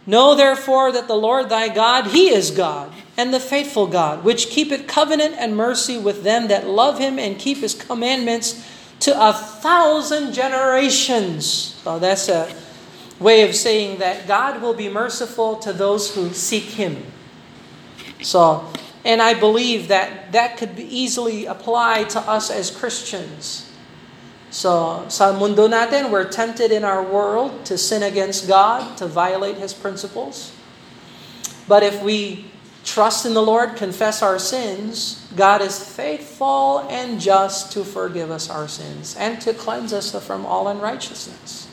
Know 0.07 0.35
therefore 0.35 0.93
that 0.93 1.09
the 1.09 1.15
Lord 1.15 1.49
thy 1.49 1.69
God, 1.69 2.09
he 2.09 2.31
is 2.31 2.51
God, 2.51 2.93
and 3.17 3.33
the 3.33 3.41
faithful 3.41 3.87
God, 3.87 4.25
which 4.25 4.49
keepeth 4.49 4.87
covenant 4.87 5.35
and 5.39 5.57
mercy 5.57 5.99
with 5.99 6.25
them 6.25 6.49
that 6.49 6.67
love 6.67 6.99
him 6.99 7.19
and 7.19 7.39
keep 7.39 7.59
his 7.59 7.75
commandments 7.75 8.67
to 9.01 9.13
a 9.13 9.33
thousand 9.33 10.33
generations. 10.33 11.47
So 11.85 11.99
that's 11.99 12.29
a 12.29 12.53
way 13.19 13.49
of 13.49 13.55
saying 13.55 13.99
that 13.99 14.27
God 14.27 14.63
will 14.63 14.75
be 14.75 14.89
merciful 14.89 15.57
to 15.57 15.73
those 15.73 16.15
who 16.15 16.31
seek 16.31 16.65
him. 16.65 17.05
So, 18.23 18.71
and 19.05 19.23
I 19.23 19.35
believe 19.35 19.89
that 19.89 20.33
that 20.33 20.57
could 20.57 20.77
be 20.77 20.85
easily 20.85 21.47
apply 21.47 22.05
to 22.05 22.21
us 22.21 22.51
as 22.51 22.71
Christians. 22.71 23.70
So, 24.51 25.07
sa 25.07 25.31
mundo 25.31 25.71
natin, 25.71 26.11
we're 26.11 26.27
tempted 26.27 26.75
in 26.75 26.83
our 26.83 27.07
world 27.07 27.65
to 27.71 27.79
sin 27.79 28.03
against 28.03 28.51
God, 28.51 28.99
to 28.99 29.07
violate 29.07 29.63
His 29.63 29.73
principles. 29.73 30.51
But 31.71 31.87
if 31.87 32.03
we 32.03 32.51
trust 32.83 33.25
in 33.25 33.35
the 33.35 33.43
Lord, 33.43 33.77
confess 33.77 34.23
our 34.27 34.43
sins, 34.43 35.23
God 35.37 35.63
is 35.63 35.79
faithful 35.79 36.83
and 36.91 37.21
just 37.21 37.71
to 37.79 37.85
forgive 37.85 38.35
us 38.35 38.51
our 38.51 38.67
sins 38.67 39.15
and 39.15 39.41
to 39.43 39.55
cleanse 39.55 39.93
us 39.93 40.11
from 40.27 40.45
all 40.45 40.67
unrighteousness. 40.67 41.71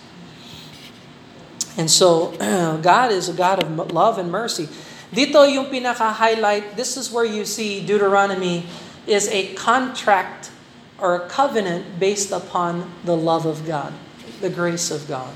And 1.78 1.90
so, 1.90 2.38
God 2.82 3.12
is 3.12 3.30
a 3.30 3.34
God 3.34 3.64
of 3.64 3.74
love 3.90 4.22
and 4.22 4.30
mercy. 4.30 4.70
Dito 5.10 5.42
yung 5.50 5.74
pinaka-highlight, 5.74 6.78
this 6.78 6.94
is 6.94 7.10
where 7.10 7.26
you 7.26 7.42
see 7.42 7.82
Deuteronomy 7.82 8.70
is 9.08 9.30
a 9.30 9.56
contract 9.56 10.52
or 11.00 11.16
a 11.16 11.30
covenant 11.30 12.00
based 12.00 12.32
upon 12.32 12.92
the 13.04 13.16
love 13.16 13.46
of 13.46 13.66
God, 13.66 13.94
the 14.42 14.50
grace 14.50 14.92
of 14.92 15.08
God. 15.08 15.36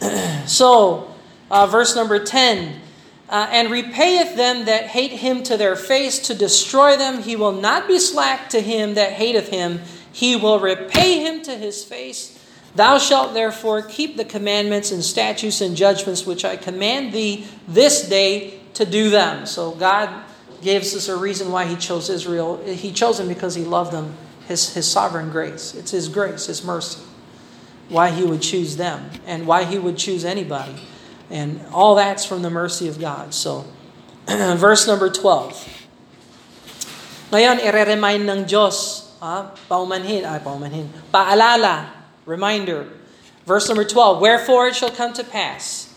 so, 0.46 1.14
uh, 1.50 1.66
verse 1.66 1.94
number 1.94 2.22
10 2.22 2.80
uh, 3.28 3.48
And 3.50 3.70
repayeth 3.70 4.36
them 4.36 4.66
that 4.66 4.86
hate 4.86 5.12
him 5.12 5.42
to 5.44 5.56
their 5.56 5.76
face 5.76 6.18
to 6.20 6.34
destroy 6.34 6.96
them. 6.96 7.22
He 7.22 7.36
will 7.36 7.52
not 7.52 7.88
be 7.88 7.98
slack 7.98 8.50
to 8.50 8.60
him 8.60 8.94
that 8.94 9.12
hateth 9.12 9.48
him, 9.48 9.80
he 10.12 10.36
will 10.36 10.60
repay 10.60 11.20
him 11.20 11.42
to 11.42 11.56
his 11.56 11.84
face. 11.84 12.38
Thou 12.74 12.98
shalt 12.98 13.34
therefore 13.34 13.82
keep 13.82 14.16
the 14.16 14.24
commandments 14.24 14.92
and 14.92 15.04
statutes 15.04 15.60
and 15.60 15.76
judgments 15.76 16.26
which 16.26 16.44
I 16.44 16.56
command 16.56 17.12
thee 17.12 17.46
this 17.68 18.08
day 18.08 18.60
to 18.74 18.86
do 18.86 19.10
them. 19.10 19.44
So, 19.44 19.72
God 19.72 20.24
gives 20.62 20.94
us 20.94 21.08
a 21.08 21.16
reason 21.16 21.50
why 21.50 21.66
he 21.66 21.76
chose 21.76 22.08
Israel. 22.08 22.62
He 22.64 22.92
chose 22.92 23.18
them 23.18 23.28
because 23.28 23.54
he 23.54 23.64
loved 23.64 23.92
them, 23.92 24.14
his, 24.46 24.74
his 24.74 24.88
sovereign 24.88 25.30
grace. 25.30 25.74
It's 25.74 25.90
his 25.90 26.08
grace, 26.08 26.46
his 26.46 26.64
mercy. 26.64 27.02
Why 27.88 28.10
he 28.10 28.24
would 28.24 28.40
choose 28.40 28.76
them 28.76 29.10
and 29.26 29.46
why 29.46 29.64
he 29.64 29.78
would 29.78 29.98
choose 29.98 30.24
anybody. 30.24 30.76
And 31.28 31.60
all 31.72 31.94
that's 31.94 32.24
from 32.24 32.42
the 32.42 32.50
mercy 32.50 32.88
of 32.88 33.00
God. 33.00 33.34
So, 33.34 33.66
verse 34.26 34.86
number 34.86 35.10
12. 35.10 35.82
Ngayon, 37.32 37.64
ire-remind 37.64 38.28
ng 38.28 38.44
Diyos, 38.44 39.08
ah, 39.24 39.56
paumanhin, 39.64 40.28
ay 40.28 40.38
paumanhin, 40.44 40.92
paalala, 41.08 41.88
reminder. 42.28 42.86
Verse 43.48 43.68
number 43.68 43.84
12, 43.84 44.20
Wherefore 44.20 44.68
it 44.68 44.76
shall 44.76 44.92
come 44.92 45.12
to 45.16 45.24
pass, 45.24 45.91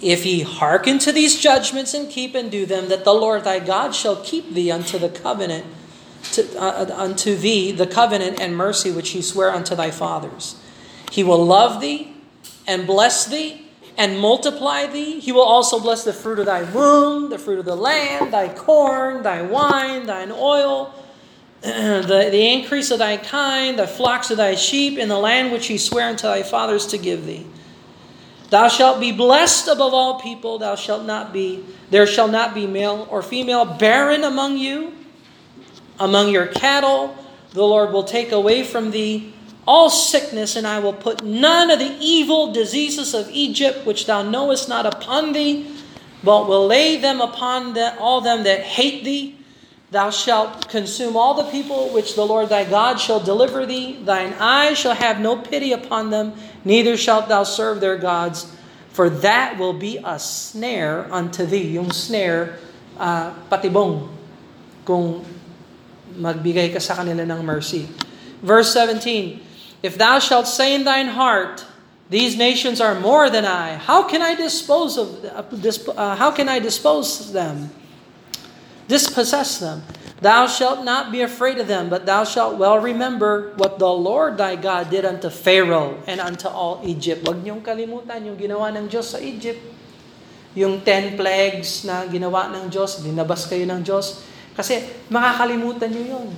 if 0.00 0.26
ye 0.26 0.42
hearken 0.42 0.98
to 1.00 1.12
these 1.12 1.38
judgments 1.38 1.94
and 1.94 2.10
keep 2.10 2.34
and 2.34 2.50
do 2.50 2.66
them, 2.66 2.88
that 2.88 3.04
the 3.04 3.14
Lord 3.14 3.44
thy 3.44 3.58
God 3.58 3.94
shall 3.94 4.16
keep 4.16 4.52
thee 4.52 4.70
unto 4.70 4.98
the 4.98 5.08
covenant, 5.08 5.64
to, 6.32 6.60
uh, 6.60 6.94
unto 6.94 7.34
thee 7.34 7.72
the 7.72 7.86
covenant 7.86 8.40
and 8.40 8.56
mercy 8.56 8.90
which 8.90 9.10
he 9.10 9.22
sware 9.22 9.50
unto 9.50 9.74
thy 9.74 9.90
fathers. 9.90 10.60
He 11.12 11.24
will 11.24 11.44
love 11.44 11.80
thee 11.80 12.14
and 12.66 12.86
bless 12.86 13.24
thee 13.26 13.66
and 13.96 14.18
multiply 14.18 14.86
thee. 14.86 15.20
He 15.20 15.32
will 15.32 15.42
also 15.42 15.80
bless 15.80 16.04
the 16.04 16.12
fruit 16.12 16.38
of 16.38 16.46
thy 16.46 16.62
womb, 16.62 17.30
the 17.30 17.38
fruit 17.38 17.58
of 17.58 17.64
the 17.64 17.76
land, 17.76 18.32
thy 18.32 18.52
corn, 18.52 19.22
thy 19.22 19.42
wine, 19.42 20.06
thine 20.06 20.30
oil, 20.30 20.92
the, 21.62 22.28
the 22.30 22.52
increase 22.52 22.90
of 22.90 22.98
thy 22.98 23.16
kind, 23.16 23.78
the 23.78 23.86
flocks 23.86 24.30
of 24.30 24.36
thy 24.36 24.54
sheep, 24.54 24.98
in 24.98 25.08
the 25.08 25.18
land 25.18 25.52
which 25.52 25.66
he 25.66 25.78
sware 25.78 26.08
unto 26.08 26.26
thy 26.26 26.42
fathers 26.42 26.86
to 26.88 26.98
give 26.98 27.24
thee. 27.24 27.46
Thou 28.50 28.68
shalt 28.68 29.00
be 29.00 29.12
blessed 29.12 29.68
above 29.68 29.92
all 29.92 30.20
people. 30.20 30.58
Thou 30.58 30.76
shalt 30.76 31.04
not 31.04 31.32
be, 31.32 31.64
there 31.90 32.06
shall 32.06 32.28
not 32.28 32.54
be 32.54 32.66
male 32.66 33.06
or 33.10 33.22
female 33.22 33.64
barren 33.64 34.24
among 34.24 34.58
you. 34.58 34.92
Among 35.98 36.28
your 36.28 36.46
cattle, 36.46 37.16
the 37.52 37.64
Lord 37.64 37.92
will 37.92 38.04
take 38.04 38.30
away 38.30 38.62
from 38.62 38.90
thee 38.90 39.32
all 39.66 39.90
sickness, 39.90 40.54
and 40.54 40.66
I 40.66 40.78
will 40.78 40.92
put 40.92 41.24
none 41.24 41.70
of 41.70 41.78
the 41.78 41.96
evil 42.00 42.52
diseases 42.52 43.14
of 43.14 43.28
Egypt, 43.30 43.84
which 43.84 44.06
thou 44.06 44.22
knowest 44.22 44.68
not 44.68 44.86
upon 44.86 45.32
thee, 45.32 45.68
but 46.22 46.46
will 46.46 46.66
lay 46.66 46.96
them 46.96 47.20
upon 47.20 47.74
the, 47.74 47.98
all 47.98 48.20
them 48.20 48.44
that 48.44 48.60
hate 48.60 49.02
thee. 49.04 49.36
Thou 49.90 50.10
shalt 50.10 50.68
consume 50.68 51.16
all 51.16 51.34
the 51.34 51.50
people 51.50 51.88
which 51.90 52.14
the 52.14 52.26
Lord 52.26 52.48
thy 52.48 52.64
God 52.64 53.00
shall 53.00 53.20
deliver 53.20 53.66
thee. 53.66 53.98
Thine 54.04 54.34
eyes 54.34 54.78
shall 54.78 54.94
have 54.94 55.20
no 55.20 55.36
pity 55.36 55.72
upon 55.72 56.10
them, 56.10 56.34
neither 56.66 56.98
shalt 56.98 57.30
thou 57.30 57.46
serve 57.46 57.78
their 57.78 57.96
gods, 57.96 58.50
for 58.90 59.08
that 59.22 59.56
will 59.56 59.72
be 59.78 60.02
a 60.02 60.18
snare 60.18 61.06
unto 61.14 61.46
thee. 61.46 61.78
Yung 61.78 61.94
snare, 61.94 62.58
uh, 62.98 63.30
patibong, 63.46 64.10
kung 64.82 65.22
magbigay 66.18 66.74
ka 66.74 66.82
sa 66.82 66.98
kanila 66.98 67.22
ng 67.22 67.40
mercy. 67.46 67.86
Verse 68.42 68.74
17, 68.74 69.38
If 69.86 69.94
thou 69.94 70.18
shalt 70.18 70.50
say 70.50 70.74
in 70.74 70.82
thine 70.82 71.14
heart, 71.14 71.62
These 72.08 72.36
nations 72.36 72.80
are 72.80 72.94
more 72.94 73.30
than 73.30 73.44
I. 73.44 73.74
How 73.74 74.06
can 74.06 74.22
I 74.22 74.34
dispose 74.34 74.96
of 74.96 75.24
uh, 75.24 76.14
how 76.16 76.30
can 76.30 76.48
I 76.48 76.60
dispose 76.60 77.32
them? 77.32 77.70
Dispossess 78.86 79.58
them. 79.58 79.82
Thou 80.16 80.48
shalt 80.48 80.80
not 80.80 81.12
be 81.12 81.20
afraid 81.20 81.60
of 81.60 81.68
them, 81.68 81.92
but 81.92 82.08
thou 82.08 82.24
shalt 82.24 82.56
well 82.56 82.80
remember 82.80 83.52
what 83.60 83.76
the 83.76 83.88
Lord 83.88 84.40
thy 84.40 84.56
God 84.56 84.88
did 84.88 85.04
unto 85.04 85.28
Pharaoh 85.28 86.00
and 86.08 86.24
unto 86.24 86.48
all 86.48 86.80
Egypt. 86.88 87.28
Huwag 87.28 87.44
niyong 87.44 87.60
kalimutan 87.60 88.24
yung 88.24 88.40
ginawa 88.40 88.72
ng 88.72 88.88
Diyos 88.88 89.12
sa 89.12 89.20
Egypt. 89.20 89.60
Yung 90.56 90.80
ten 90.80 91.20
plagues 91.20 91.84
na 91.84 92.08
ginawa 92.08 92.48
ng 92.48 92.72
Diyos, 92.72 93.04
dinabas 93.04 93.44
kayo 93.44 93.68
ng 93.68 93.84
Diyos. 93.84 94.24
Kasi 94.56 94.80
makakalimutan 95.12 95.92
niyo 95.92 96.16
yun 96.16 96.28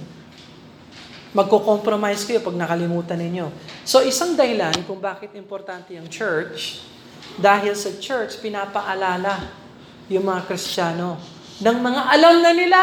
magko-compromise 1.37 2.25
kayo 2.25 2.41
pag 2.41 2.57
nakalimutan 2.57 3.21
ninyo. 3.21 3.53
So 3.85 4.01
isang 4.01 4.33
dahilan 4.33 4.75
kung 4.89 5.01
bakit 5.01 5.37
importante 5.37 5.93
yung 5.93 6.09
church, 6.09 6.81
dahil 7.37 7.77
sa 7.77 7.93
church, 8.01 8.41
pinapaalala 8.41 9.47
yung 10.09 10.25
mga 10.25 10.49
Kristiyano 10.49 11.21
ng 11.61 11.79
mga 11.79 12.03
alam 12.11 12.37
na 12.41 12.53
nila. 12.57 12.81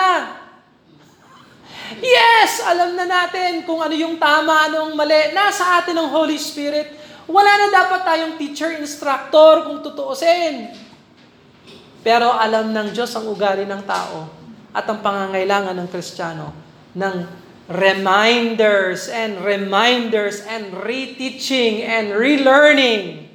Yes, 2.01 2.65
alam 2.65 2.97
na 2.97 3.05
natin 3.05 3.61
kung 3.63 3.81
ano 3.81 3.93
yung 3.93 4.17
tama, 4.17 4.69
anong 4.69 4.97
mali. 4.97 5.33
Nasa 5.33 5.81
atin 5.81 5.95
ang 5.97 6.09
Holy 6.09 6.37
Spirit. 6.37 6.91
Wala 7.25 7.51
na 7.57 7.67
dapat 7.73 8.01
tayong 8.05 8.33
teacher, 8.37 8.73
instructor 8.77 9.65
kung 9.65 9.81
tutuusin. 9.81 10.73
Pero 12.05 12.29
alam 12.29 12.69
ng 12.69 12.93
Diyos 12.93 13.09
ang 13.17 13.25
ugali 13.25 13.65
ng 13.65 13.81
tao 13.85 14.29
at 14.73 14.85
ang 14.85 15.01
pangangailangan 15.01 15.73
ng 15.73 15.87
Kristiyano 15.89 16.53
ng 16.93 17.15
reminders 17.65 19.09
and 19.09 19.41
reminders 19.41 20.45
and 20.45 20.69
reteaching 20.85 21.81
and 21.81 22.13
relearning. 22.13 23.25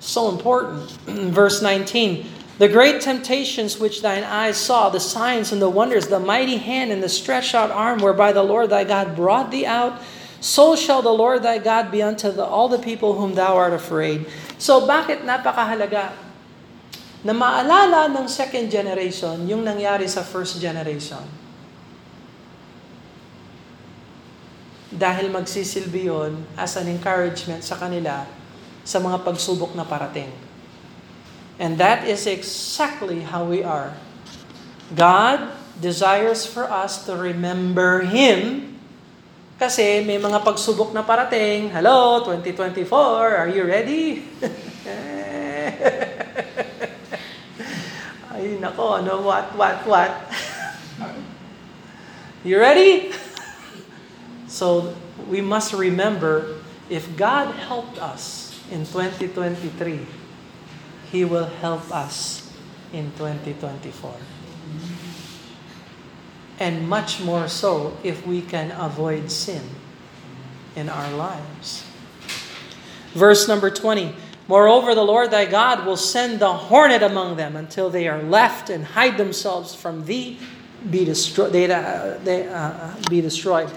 So 0.00 0.28
important. 0.28 0.92
Verse 1.32 1.64
19 1.64 2.39
The 2.60 2.68
great 2.68 3.00
temptations 3.00 3.80
which 3.80 4.04
thine 4.04 4.20
eyes 4.20 4.60
saw, 4.60 4.92
the 4.92 5.00
signs 5.00 5.48
and 5.48 5.64
the 5.64 5.72
wonders, 5.72 6.12
the 6.12 6.20
mighty 6.20 6.60
hand 6.60 6.92
and 6.92 7.00
the 7.00 7.08
stretched 7.08 7.56
out 7.56 7.72
arm 7.72 8.04
whereby 8.04 8.36
the 8.36 8.44
Lord 8.44 8.68
thy 8.68 8.84
God 8.84 9.16
brought 9.16 9.48
thee 9.48 9.64
out, 9.64 9.96
so 10.44 10.76
shall 10.76 11.00
the 11.00 11.08
Lord 11.08 11.40
thy 11.40 11.56
God 11.56 11.88
be 11.88 12.04
unto 12.04 12.28
the, 12.28 12.44
all 12.44 12.68
the 12.68 12.76
people 12.76 13.16
whom 13.16 13.32
thou 13.32 13.56
art 13.56 13.72
afraid. 13.72 14.28
So 14.60 14.84
bakit 14.84 15.24
napakahalaga 15.24 16.12
na 17.24 17.32
maalala 17.32 18.12
ng 18.12 18.28
second 18.28 18.68
generation 18.68 19.48
yung 19.48 19.64
nangyari 19.64 20.04
sa 20.04 20.20
first 20.20 20.60
generation? 20.60 21.40
dahil 24.90 25.30
magsisilbi 25.30 26.10
yon 26.10 26.44
as 26.58 26.74
an 26.74 26.90
encouragement 26.90 27.62
sa 27.62 27.78
kanila 27.78 28.26
sa 28.82 28.98
mga 28.98 29.22
pagsubok 29.22 29.72
na 29.78 29.86
parating. 29.86 30.49
And 31.60 31.76
that 31.76 32.08
is 32.08 32.24
exactly 32.24 33.20
how 33.20 33.44
we 33.44 33.60
are. 33.60 33.92
God 34.96 35.52
desires 35.76 36.48
for 36.48 36.64
us 36.64 37.04
to 37.04 37.12
remember 37.12 38.00
Him 38.00 38.80
kasi 39.60 40.00
may 40.08 40.16
mga 40.16 40.40
pagsubok 40.40 40.96
na 40.96 41.04
parating. 41.04 41.68
Hello, 41.68 42.24
2024, 42.24 43.44
are 43.44 43.52
you 43.52 43.68
ready? 43.68 44.24
Ay, 48.32 48.56
nako, 48.56 49.04
ano, 49.04 49.20
what, 49.20 49.52
what, 49.52 49.84
what? 49.84 50.12
you 52.48 52.56
ready? 52.56 53.12
So 54.50 54.98
we 55.30 55.38
must 55.38 55.70
remember 55.70 56.58
if 56.90 57.06
God 57.14 57.54
helped 57.54 58.02
us 58.02 58.50
in 58.66 58.82
2023, 58.82 60.19
He 61.10 61.24
will 61.24 61.46
help 61.46 61.90
us 61.90 62.52
in 62.92 63.12
2024. 63.12 64.14
And 66.58 66.88
much 66.88 67.20
more 67.20 67.48
so 67.48 67.96
if 68.02 68.26
we 68.26 68.42
can 68.42 68.70
avoid 68.72 69.30
sin 69.30 69.62
in 70.76 70.88
our 70.88 71.10
lives. 71.16 71.84
Verse 73.14 73.48
number 73.48 73.70
20 73.70 74.14
Moreover, 74.50 74.96
the 74.96 75.04
Lord 75.04 75.30
thy 75.30 75.44
God 75.44 75.86
will 75.86 75.96
send 75.96 76.40
the 76.40 76.52
hornet 76.52 77.04
among 77.04 77.36
them 77.36 77.54
until 77.54 77.88
they 77.88 78.08
are 78.08 78.20
left 78.20 78.68
and 78.68 78.84
hide 78.84 79.16
themselves 79.16 79.76
from 79.76 80.04
thee, 80.06 80.40
be 80.90 81.04
destroyed. 81.04 81.52
They, 81.52 81.70
uh, 81.70 82.18
they 82.24 82.48
uh, 82.48 82.96
be 83.08 83.20
destroyed. 83.20 83.70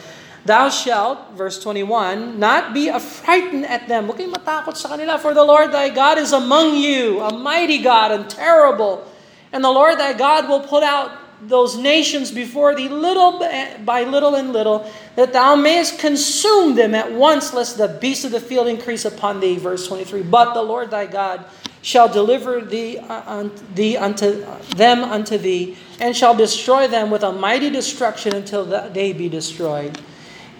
Thou 0.45 0.67
shalt, 0.69 1.31
verse 1.35 1.61
21, 1.63 2.37
not 2.37 2.73
be 2.73 2.89
affrighted 2.89 3.63
at 3.63 3.87
them. 3.87 4.11
Huwag 4.11 4.19
kayong 4.19 4.35
matakot 4.35 4.75
sa 4.75 4.91
kanila, 4.91 5.15
for 5.15 5.31
the 5.31 5.43
Lord 5.43 5.71
thy 5.71 5.87
God 5.87 6.19
is 6.19 6.35
among 6.35 6.75
you, 6.75 7.23
a 7.23 7.31
mighty 7.31 7.79
God 7.79 8.11
and 8.11 8.27
terrible. 8.27 9.07
And 9.55 9.63
the 9.63 9.71
Lord 9.71 9.99
thy 9.99 10.11
God 10.11 10.49
will 10.51 10.59
put 10.59 10.83
out 10.83 11.15
those 11.47 11.77
nations 11.77 12.31
before 12.31 12.75
thee 12.75 12.89
little 12.89 13.39
by 13.87 14.03
little 14.03 14.35
and 14.35 14.51
little, 14.51 14.83
that 15.15 15.31
thou 15.31 15.55
mayest 15.55 15.99
consume 15.99 16.75
them 16.75 16.95
at 16.95 17.11
once, 17.11 17.53
lest 17.53 17.77
the 17.77 17.87
beasts 17.87 18.25
of 18.25 18.31
the 18.31 18.43
field 18.43 18.67
increase 18.67 19.05
upon 19.05 19.39
thee. 19.39 19.55
Verse 19.55 19.87
23. 19.87 20.23
But 20.23 20.53
the 20.53 20.61
Lord 20.63 20.91
thy 20.91 21.05
God 21.05 21.45
shall 21.81 22.07
deliver 22.07 22.59
thee, 22.59 22.99
uh, 22.99 23.47
thee 23.75 23.95
unto 23.95 24.43
them 24.75 25.03
unto 25.03 25.37
thee, 25.37 25.77
and 25.99 26.15
shall 26.15 26.35
destroy 26.35 26.87
them 26.87 27.11
with 27.11 27.23
a 27.23 27.31
mighty 27.31 27.69
destruction 27.69 28.35
until 28.35 28.65
they 28.65 29.13
be 29.13 29.27
destroyed. 29.27 29.99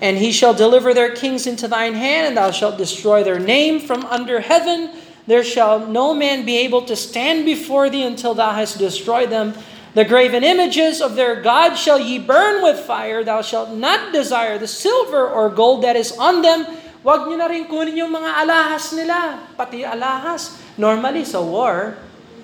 And 0.04 0.20
he 0.20 0.36
shall 0.36 0.52
deliver 0.52 0.92
their 0.92 1.16
kings 1.16 1.48
into 1.48 1.72
thine 1.72 1.96
hand, 1.96 2.28
and 2.28 2.36
thou 2.36 2.52
shalt 2.52 2.76
destroy 2.76 3.24
their 3.24 3.40
name 3.40 3.80
from 3.80 4.04
under 4.12 4.44
heaven. 4.44 4.92
There 5.32 5.48
shall 5.48 5.88
no 5.88 6.12
man 6.12 6.44
be 6.44 6.60
able 6.68 6.84
to 6.92 6.96
stand 7.00 7.48
before 7.48 7.88
thee 7.88 8.04
until 8.04 8.36
thou 8.36 8.52
hast 8.52 8.76
destroyed 8.76 9.32
them. 9.32 9.56
The 9.96 10.04
graven 10.04 10.44
images 10.44 11.00
of 11.00 11.16
their 11.16 11.40
God 11.40 11.80
shall 11.80 12.04
ye 12.04 12.20
burn 12.20 12.60
with 12.60 12.84
fire. 12.84 13.24
Thou 13.24 13.40
shalt 13.40 13.72
not 13.72 14.12
desire 14.12 14.60
the 14.60 14.68
silver 14.68 15.24
or 15.24 15.48
gold 15.48 15.88
that 15.88 15.96
is 15.96 16.12
on 16.20 16.44
them. 16.44 16.68
Huwag 17.00 17.32
nyo 17.32 17.40
na 17.40 17.48
rin 17.48 17.64
kunin 17.72 17.96
yung 17.96 18.12
mga 18.12 18.44
alahas 18.44 18.92
nila, 18.92 19.40
pati 19.56 19.88
alahas. 19.88 20.60
Normally 20.76 21.24
sa 21.24 21.40
war, 21.40 21.96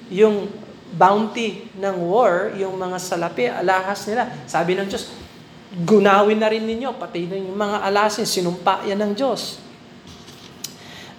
yung 0.07 0.47
bounty 0.95 1.67
ng 1.75 1.95
war, 2.07 2.55
yung 2.55 2.79
mga 2.79 2.97
salapi, 3.03 3.51
alahas 3.51 4.07
nila. 4.07 4.31
Sabi 4.47 4.79
ng 4.79 4.87
Diyos, 4.87 5.11
gunawin 5.69 6.41
na 6.41 6.49
rin 6.49 6.65
ninyo, 6.65 6.97
pati 6.97 7.29
yung 7.29 7.53
mga 7.53 7.85
alasin, 7.85 8.25
sinumpa 8.25 8.85
yan 8.89 8.97
ng 9.05 9.13
Diyos. 9.13 9.61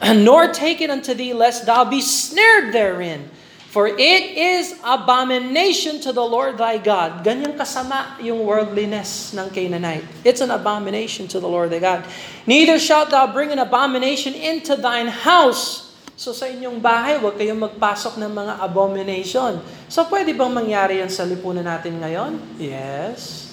Nor 0.26 0.50
take 0.50 0.82
it 0.82 0.90
unto 0.90 1.14
thee, 1.14 1.30
lest 1.30 1.66
thou 1.68 1.86
be 1.86 2.02
snared 2.02 2.74
therein. 2.74 3.30
For 3.70 3.86
it 3.86 4.24
is 4.34 4.74
abomination 4.82 6.02
to 6.02 6.10
the 6.10 6.26
Lord 6.26 6.58
thy 6.58 6.82
God. 6.82 7.22
Ganyang 7.22 7.54
kasama 7.54 8.18
yung 8.18 8.42
worldliness 8.42 9.30
ng 9.30 9.46
Canaanite. 9.54 10.02
It's 10.26 10.42
an 10.42 10.50
abomination 10.50 11.30
to 11.30 11.38
the 11.38 11.46
Lord 11.46 11.70
thy 11.70 11.78
God. 11.78 12.02
Neither 12.50 12.82
shalt 12.82 13.14
thou 13.14 13.30
bring 13.30 13.54
an 13.54 13.62
abomination 13.62 14.34
into 14.34 14.74
thine 14.74 15.06
house. 15.06 15.94
So 16.18 16.34
sa 16.34 16.50
inyong 16.50 16.82
bahay, 16.82 17.22
huwag 17.22 17.38
kayong 17.38 17.62
magpasok 17.62 18.18
ng 18.18 18.32
mga 18.34 18.58
abomination. 18.58 19.62
So 19.86 20.02
pwede 20.10 20.34
bang 20.34 20.50
mangyari 20.50 20.98
yan 20.98 21.08
sa 21.08 21.22
lipunan 21.22 21.62
natin 21.62 22.02
ngayon? 22.02 22.58
Yes. 22.58 23.49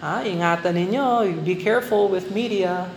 Ha, 0.00 0.22
ingatan 0.22 0.78
ninyo, 0.78 1.44
be 1.44 1.56
careful 1.58 2.08
with 2.08 2.30
media. 2.30 2.90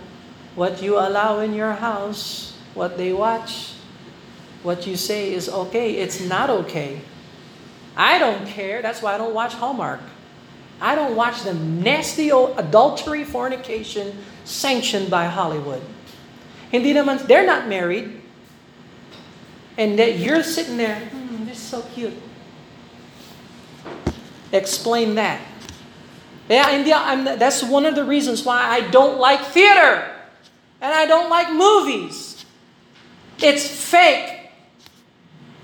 What 0.54 0.82
you 0.82 0.98
allow 0.98 1.40
in 1.40 1.54
your 1.54 1.72
house, 1.72 2.54
what 2.74 2.96
they 2.96 3.12
watch, 3.12 3.74
what 4.62 4.86
you 4.86 4.96
say 4.96 5.34
is 5.34 5.48
okay, 5.48 5.98
it's 5.98 6.20
not 6.20 6.50
okay. 6.50 7.00
I 7.96 8.18
don't 8.18 8.46
care. 8.46 8.82
That's 8.82 9.02
why 9.02 9.14
I 9.14 9.18
don't 9.18 9.34
watch 9.34 9.54
Hallmark. 9.54 10.00
I 10.80 10.94
don't 10.94 11.14
watch 11.14 11.42
the 11.42 11.54
nasty 11.54 12.32
old 12.32 12.58
adultery, 12.58 13.24
fornication 13.24 14.16
sanctioned 14.44 15.10
by 15.10 15.26
Hollywood. 15.26 15.82
Hindi 16.70 16.94
naman, 16.94 17.26
they're 17.26 17.46
not 17.46 17.68
married. 17.68 18.20
And 19.76 19.98
that 19.98 20.18
you're 20.18 20.42
sitting 20.42 20.76
there, 20.76 20.98
hmm, 20.98 21.46
this 21.46 21.58
is 21.58 21.62
so 21.62 21.82
cute. 21.94 22.16
Explain 24.52 25.14
that. 25.16 25.40
Yeah, 26.52 26.68
hindi, 26.70 26.92
I'm, 26.92 27.24
that's 27.24 27.62
one 27.62 27.86
of 27.86 27.94
the 27.94 28.04
reasons 28.04 28.44
why 28.44 28.60
I 28.60 28.82
don't 28.90 29.18
like 29.18 29.40
theater. 29.40 30.06
And 30.82 30.92
I 30.92 31.06
don't 31.06 31.30
like 31.30 31.50
movies. 31.50 32.44
It's 33.38 33.66
fake. 33.66 34.50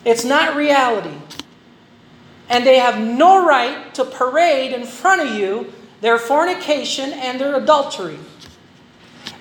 It's 0.06 0.24
not 0.24 0.56
reality. 0.56 1.14
And 2.48 2.64
they 2.64 2.78
have 2.78 2.98
no 2.98 3.46
right 3.46 3.92
to 3.96 4.04
parade 4.06 4.72
in 4.72 4.86
front 4.86 5.20
of 5.20 5.34
you 5.34 5.74
their 6.00 6.18
fornication 6.18 7.12
and 7.12 7.38
their 7.38 7.56
adultery. 7.56 8.18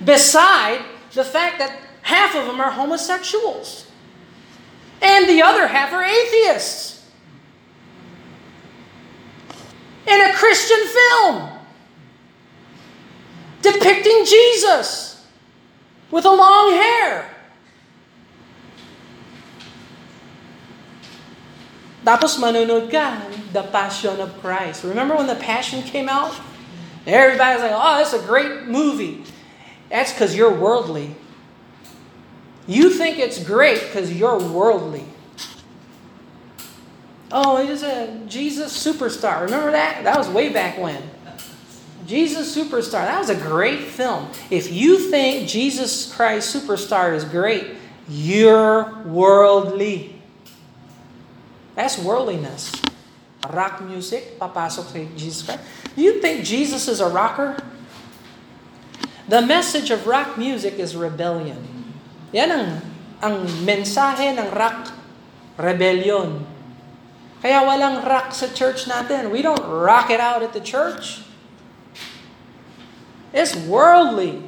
Beside 0.03 0.83
the 1.13 1.23
fact 1.23 1.59
that 1.59 1.79
half 2.01 2.35
of 2.35 2.45
them 2.45 2.59
are 2.59 2.71
homosexuals. 2.71 3.89
And 5.01 5.29
the 5.29 5.43
other 5.43 5.67
half 5.67 5.93
are 5.93 6.03
atheists. 6.03 6.96
In 10.07 10.21
a 10.21 10.33
Christian 10.33 10.79
film 10.87 11.49
depicting 13.61 14.23
Jesus 14.25 15.27
with 16.11 16.25
a 16.25 16.31
long 16.31 16.71
hair. 16.71 17.29
Tapos 22.05 22.39
manunod 22.39 22.87
ka, 22.87 23.19
The 23.51 23.63
Passion 23.67 24.21
of 24.21 24.31
Christ. 24.39 24.85
Remember 24.85 25.15
when 25.15 25.27
The 25.27 25.35
Passion 25.35 25.83
came 25.83 26.07
out? 26.07 26.31
Everybody's 27.05 27.61
like, 27.61 27.75
oh, 27.75 27.99
that's 27.99 28.13
a 28.13 28.23
great 28.23 28.63
movie. 28.67 29.23
That's 29.89 30.13
because 30.13 30.35
you're 30.35 30.53
worldly. 30.53 31.15
You 32.67 32.91
think 32.91 33.19
it's 33.19 33.43
great 33.43 33.79
because 33.79 34.11
you're 34.11 34.39
worldly. 34.39 35.06
Oh, 37.31 37.65
he's 37.65 37.83
a 37.83 38.23
Jesus 38.27 38.71
superstar. 38.71 39.41
Remember 39.43 39.71
that? 39.71 40.03
That 40.03 40.17
was 40.17 40.29
way 40.29 40.49
back 40.49 40.77
when. 40.77 41.01
Jesus 42.07 42.55
Superstar. 42.55 43.03
That 43.03 43.19
was 43.19 43.29
a 43.29 43.35
great 43.35 43.83
film. 43.83 44.31
If 44.49 44.71
you 44.71 45.11
think 45.11 45.47
Jesus 45.47 46.07
Christ 46.07 46.55
Superstar 46.55 47.13
is 47.13 47.27
great, 47.27 47.75
you're 48.07 49.03
worldly. 49.03 50.15
That's 51.75 51.99
worldliness. 51.99 52.71
Rock 53.51 53.83
music, 53.83 54.39
papasok 54.39 54.85
sa 54.87 54.97
Jesus 55.19 55.43
Christ. 55.43 55.61
You 55.99 56.23
think 56.23 56.47
Jesus 56.47 56.87
is 56.87 57.03
a 57.03 57.11
rocker? 57.11 57.59
The 59.27 59.43
message 59.43 59.91
of 59.91 60.07
rock 60.07 60.39
music 60.39 60.79
is 60.79 60.95
rebellion. 60.95 61.59
Yan 62.31 62.49
ang, 62.51 62.69
ang 63.19 63.35
mensahe 63.67 64.31
ng 64.31 64.47
rock, 64.55 64.95
rebellion. 65.59 66.47
Kaya 67.41 67.61
walang 67.61 68.01
rock 68.01 68.33
sa 68.33 68.49
church 68.49 68.85
natin. 68.85 69.29
We 69.29 69.41
don't 69.41 69.61
rock 69.61 70.09
it 70.09 70.19
out 70.19 70.41
at 70.41 70.53
the 70.53 70.61
church. 70.61 71.21
It's 73.33 73.55
worldly. 73.55 74.41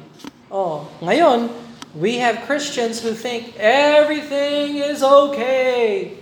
Oh, 0.50 0.90
ngayon, 0.98 1.54
we 1.94 2.18
have 2.18 2.42
Christians 2.46 3.02
who 3.02 3.14
think 3.14 3.54
everything 3.56 4.82
is 4.82 5.02
okay. 5.02 6.18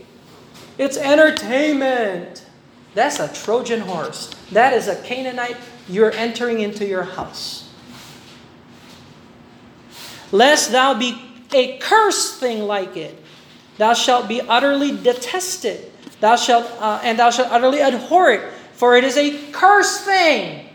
It's 0.76 0.96
entertainment. 0.96 2.44
That's 2.94 3.20
a 3.20 3.32
Trojan 3.32 3.80
horse. 3.80 4.30
That 4.52 4.72
is 4.72 4.88
a 4.88 5.00
Canaanite. 5.02 5.56
You're 5.88 6.12
entering 6.12 6.60
into 6.60 6.84
your 6.84 7.04
house. 7.04 7.72
Lest 10.30 10.72
thou 10.72 10.92
be 10.92 11.16
a 11.52 11.78
cursed 11.78 12.40
thing 12.40 12.62
like 12.68 12.96
it. 12.96 13.16
Thou 13.78 13.94
shalt 13.94 14.28
be 14.28 14.40
utterly 14.42 14.92
detested. 14.92 15.90
Thou 16.20 16.36
shalt, 16.36 16.66
uh, 16.80 17.00
and 17.02 17.18
thou 17.18 17.30
shalt 17.30 17.50
utterly 17.50 17.80
abhor 17.80 18.30
it, 18.30 18.42
for 18.72 18.96
it 18.96 19.04
is 19.04 19.16
a 19.16 19.50
cursed 19.52 20.04
thing. 20.04 20.66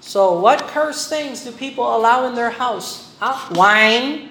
So, 0.00 0.38
what 0.38 0.68
cursed 0.68 1.10
things 1.10 1.44
do 1.44 1.52
people 1.52 1.84
allow 1.84 2.26
in 2.28 2.34
their 2.34 2.50
house? 2.50 3.12
Wine, 3.50 4.30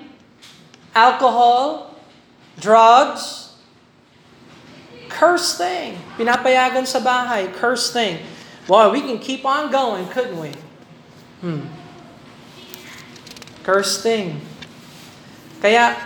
alcohol, 0.96 1.96
drugs. 2.60 3.54
Cursed 5.10 5.58
thing. 5.58 6.00
Pinapayagan 6.18 6.88
sa 6.88 7.00
bahay, 7.00 7.52
cursed 7.54 7.92
thing. 7.92 8.20
Boy, 8.68 8.90
we 8.90 9.02
can 9.02 9.20
keep 9.20 9.46
on 9.46 9.70
going, 9.72 10.08
couldn't 10.10 10.40
we? 10.40 10.52
Hmm. 11.42 11.68
Cursed 13.64 14.02
thing. 14.02 14.42
Kaya, 15.62 15.98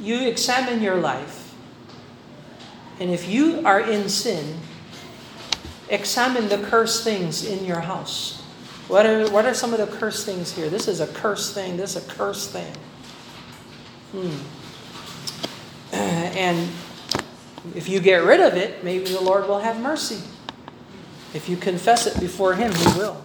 you 0.00 0.26
examine 0.26 0.80
your 0.80 0.96
life. 0.96 1.35
And 2.98 3.10
if 3.10 3.28
you 3.28 3.62
are 3.64 3.80
in 3.80 4.08
sin, 4.08 4.58
examine 5.88 6.48
the 6.48 6.58
cursed 6.58 7.04
things 7.04 7.44
in 7.44 7.64
your 7.64 7.80
house. 7.80 8.42
What 8.88 9.04
are, 9.04 9.28
what 9.30 9.46
are 9.46 9.54
some 9.54 9.74
of 9.74 9.78
the 9.78 9.86
cursed 9.98 10.24
things 10.24 10.52
here? 10.52 10.68
This 10.68 10.88
is 10.88 11.00
a 11.00 11.06
cursed 11.08 11.54
thing. 11.54 11.76
This 11.76 11.96
is 11.96 12.06
a 12.06 12.08
cursed 12.08 12.52
thing. 12.52 12.72
Hmm. 14.12 14.36
And 16.36 16.68
if 17.74 17.88
you 17.88 17.98
get 17.98 18.22
rid 18.22 18.40
of 18.40 18.54
it, 18.54 18.84
maybe 18.84 19.06
the 19.06 19.20
Lord 19.20 19.48
will 19.48 19.58
have 19.58 19.80
mercy. 19.80 20.20
If 21.32 21.48
you 21.48 21.56
confess 21.56 22.06
it 22.06 22.20
before 22.20 22.54
Him, 22.54 22.72
He 22.74 22.98
will. 22.98 23.24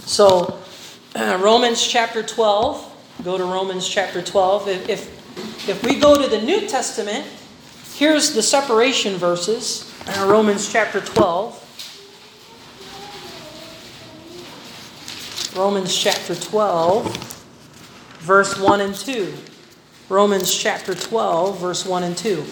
So, 0.00 0.58
Romans 1.16 1.86
chapter 1.86 2.22
12, 2.22 3.22
go 3.24 3.38
to 3.38 3.44
Romans 3.44 3.88
chapter 3.88 4.22
12. 4.22 4.68
If, 4.68 4.88
if, 4.88 5.68
if 5.68 5.84
we 5.84 5.98
go 5.98 6.20
to 6.20 6.28
the 6.28 6.42
New 6.42 6.66
Testament, 6.68 7.26
here's 7.94 8.34
the 8.34 8.42
separation 8.42 9.16
verses, 9.16 9.90
uh, 10.06 10.26
Romans 10.28 10.70
chapter 10.70 11.00
12. 11.00 11.60
Romans 15.56 15.96
chapter 15.96 16.34
12, 16.34 17.16
verse 18.18 18.58
1 18.58 18.80
and 18.80 18.94
2. 18.94 19.32
Romans 20.08 20.52
chapter 20.52 20.94
12, 20.94 21.60
verse 21.60 21.86
1 21.86 22.02
and 22.02 22.16
2. 22.16 22.44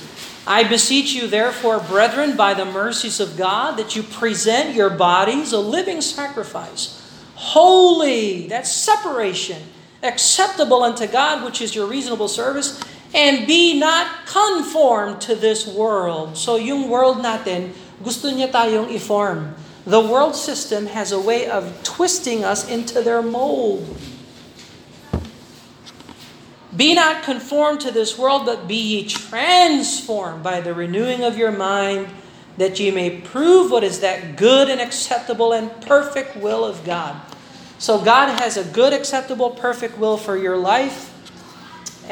I 0.47 0.65
beseech 0.65 1.13
you, 1.13 1.27
therefore, 1.27 1.81
brethren, 1.81 2.37
by 2.37 2.55
the 2.55 2.65
mercies 2.65 3.19
of 3.21 3.37
God, 3.37 3.77
that 3.77 3.97
you 3.97 4.03
present 4.03 4.75
your 4.75 4.91
bodies 4.91 5.53
a 5.53 5.59
living 5.59 6.01
sacrifice, 6.01 6.99
holy, 7.35 8.47
that's 8.47 8.73
separation, 8.73 9.63
acceptable 10.03 10.83
unto 10.83 11.07
God, 11.07 11.45
which 11.45 11.61
is 11.61 11.75
your 11.75 11.87
reasonable 11.87 12.29
service, 12.29 12.81
and 13.15 13.47
be 13.47 13.79
not 13.79 14.27
conformed 14.27 15.21
to 15.23 15.35
this 15.35 15.67
world. 15.67 16.37
So 16.37 16.57
yung 16.57 16.89
world 16.89 17.19
natin, 17.19 17.73
gusto 18.03 18.33
niya 18.33 18.51
tayong 18.51 18.89
i-form. 18.89 19.55
The 19.85 20.01
world 20.01 20.35
system 20.35 20.87
has 20.87 21.13
a 21.13 21.21
way 21.21 21.47
of 21.47 21.83
twisting 21.83 22.45
us 22.45 22.69
into 22.69 23.03
their 23.03 23.21
mold. 23.21 23.85
Be 26.75 26.95
not 26.95 27.23
conformed 27.23 27.81
to 27.83 27.91
this 27.91 28.17
world, 28.17 28.47
but 28.47 28.67
be 28.67 28.81
ye 28.81 29.05
transformed 29.05 30.43
by 30.43 30.61
the 30.63 30.73
renewing 30.73 31.23
of 31.23 31.37
your 31.37 31.53
mind, 31.53 32.09
that 32.57 32.81
ye 32.81 32.91
may 32.91 33.21
prove 33.21 33.71
what 33.71 33.85
is 33.85 34.01
that 34.01 34.37
good 34.37 34.71
and 34.71 34.81
acceptable 34.81 35.53
and 35.53 35.69
perfect 35.83 36.37
will 36.37 36.65
of 36.65 36.85
God. 36.85 37.21
So, 37.77 38.01
God 38.01 38.41
has 38.41 38.57
a 38.57 38.65
good, 38.65 38.95
acceptable, 38.95 39.51
perfect 39.51 39.99
will 39.99 40.17
for 40.17 40.37
your 40.37 40.57
life. 40.57 41.12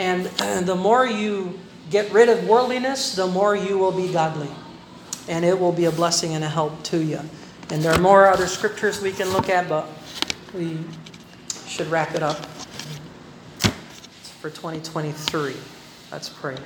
And 0.01 0.25
the 0.67 0.75
more 0.75 1.07
you 1.07 1.61
get 1.91 2.11
rid 2.11 2.31
of 2.31 2.49
worldliness, 2.49 3.15
the 3.15 3.27
more 3.27 3.55
you 3.55 3.77
will 3.77 3.93
be 3.93 4.11
godly. 4.11 4.49
And 5.29 5.45
it 5.45 5.61
will 5.61 5.73
be 5.73 5.85
a 5.85 5.93
blessing 5.93 6.33
and 6.35 6.43
a 6.43 6.49
help 6.49 6.83
to 6.85 7.05
you. 7.05 7.21
And 7.69 7.83
there 7.83 7.93
are 7.93 8.01
more 8.01 8.27
other 8.27 8.47
scriptures 8.47 9.03
we 9.03 9.13
can 9.13 9.31
look 9.31 9.49
at, 9.51 9.69
but 9.69 9.87
we 10.55 10.79
should 11.67 11.87
wrap 11.89 12.15
it 12.15 12.23
up 12.23 12.47
for 14.41 14.49
2023. 14.49 15.55
Let's 16.11 16.31
pray. 16.31 16.57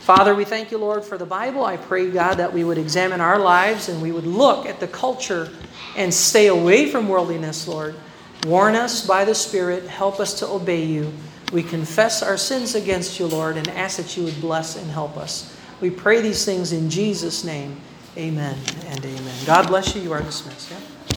Father, 0.00 0.34
we 0.34 0.44
thank 0.44 0.72
you, 0.72 0.78
Lord, 0.78 1.04
for 1.04 1.16
the 1.16 1.24
Bible. 1.24 1.64
I 1.64 1.76
pray, 1.76 2.10
God, 2.10 2.34
that 2.34 2.52
we 2.52 2.64
would 2.64 2.78
examine 2.78 3.20
our 3.20 3.38
lives 3.38 3.88
and 3.88 4.02
we 4.02 4.12
would 4.12 4.26
look 4.26 4.66
at 4.66 4.80
the 4.80 4.88
culture 4.88 5.50
and 5.96 6.12
stay 6.12 6.48
away 6.48 6.90
from 6.90 7.08
worldliness, 7.08 7.66
Lord. 7.68 7.94
Warn 8.44 8.74
us 8.74 9.06
by 9.06 9.24
the 9.24 9.34
Spirit. 9.34 9.86
Help 9.86 10.20
us 10.20 10.38
to 10.40 10.48
obey 10.48 10.84
you. 10.84 11.12
We 11.52 11.62
confess 11.62 12.22
our 12.22 12.36
sins 12.36 12.74
against 12.74 13.20
you, 13.20 13.26
Lord, 13.26 13.56
and 13.56 13.68
ask 13.68 13.98
that 13.98 14.16
you 14.16 14.24
would 14.24 14.40
bless 14.40 14.76
and 14.76 14.90
help 14.90 15.16
us. 15.16 15.56
We 15.80 15.90
pray 15.90 16.20
these 16.20 16.44
things 16.44 16.72
in 16.72 16.90
Jesus' 16.90 17.44
name. 17.44 17.80
Amen 18.16 18.58
and 18.86 19.04
amen. 19.04 19.34
God 19.44 19.68
bless 19.68 19.94
you. 19.94 20.02
You 20.02 20.12
are 20.12 20.22
dismissed. 20.22 20.70
Yeah? 20.70 20.78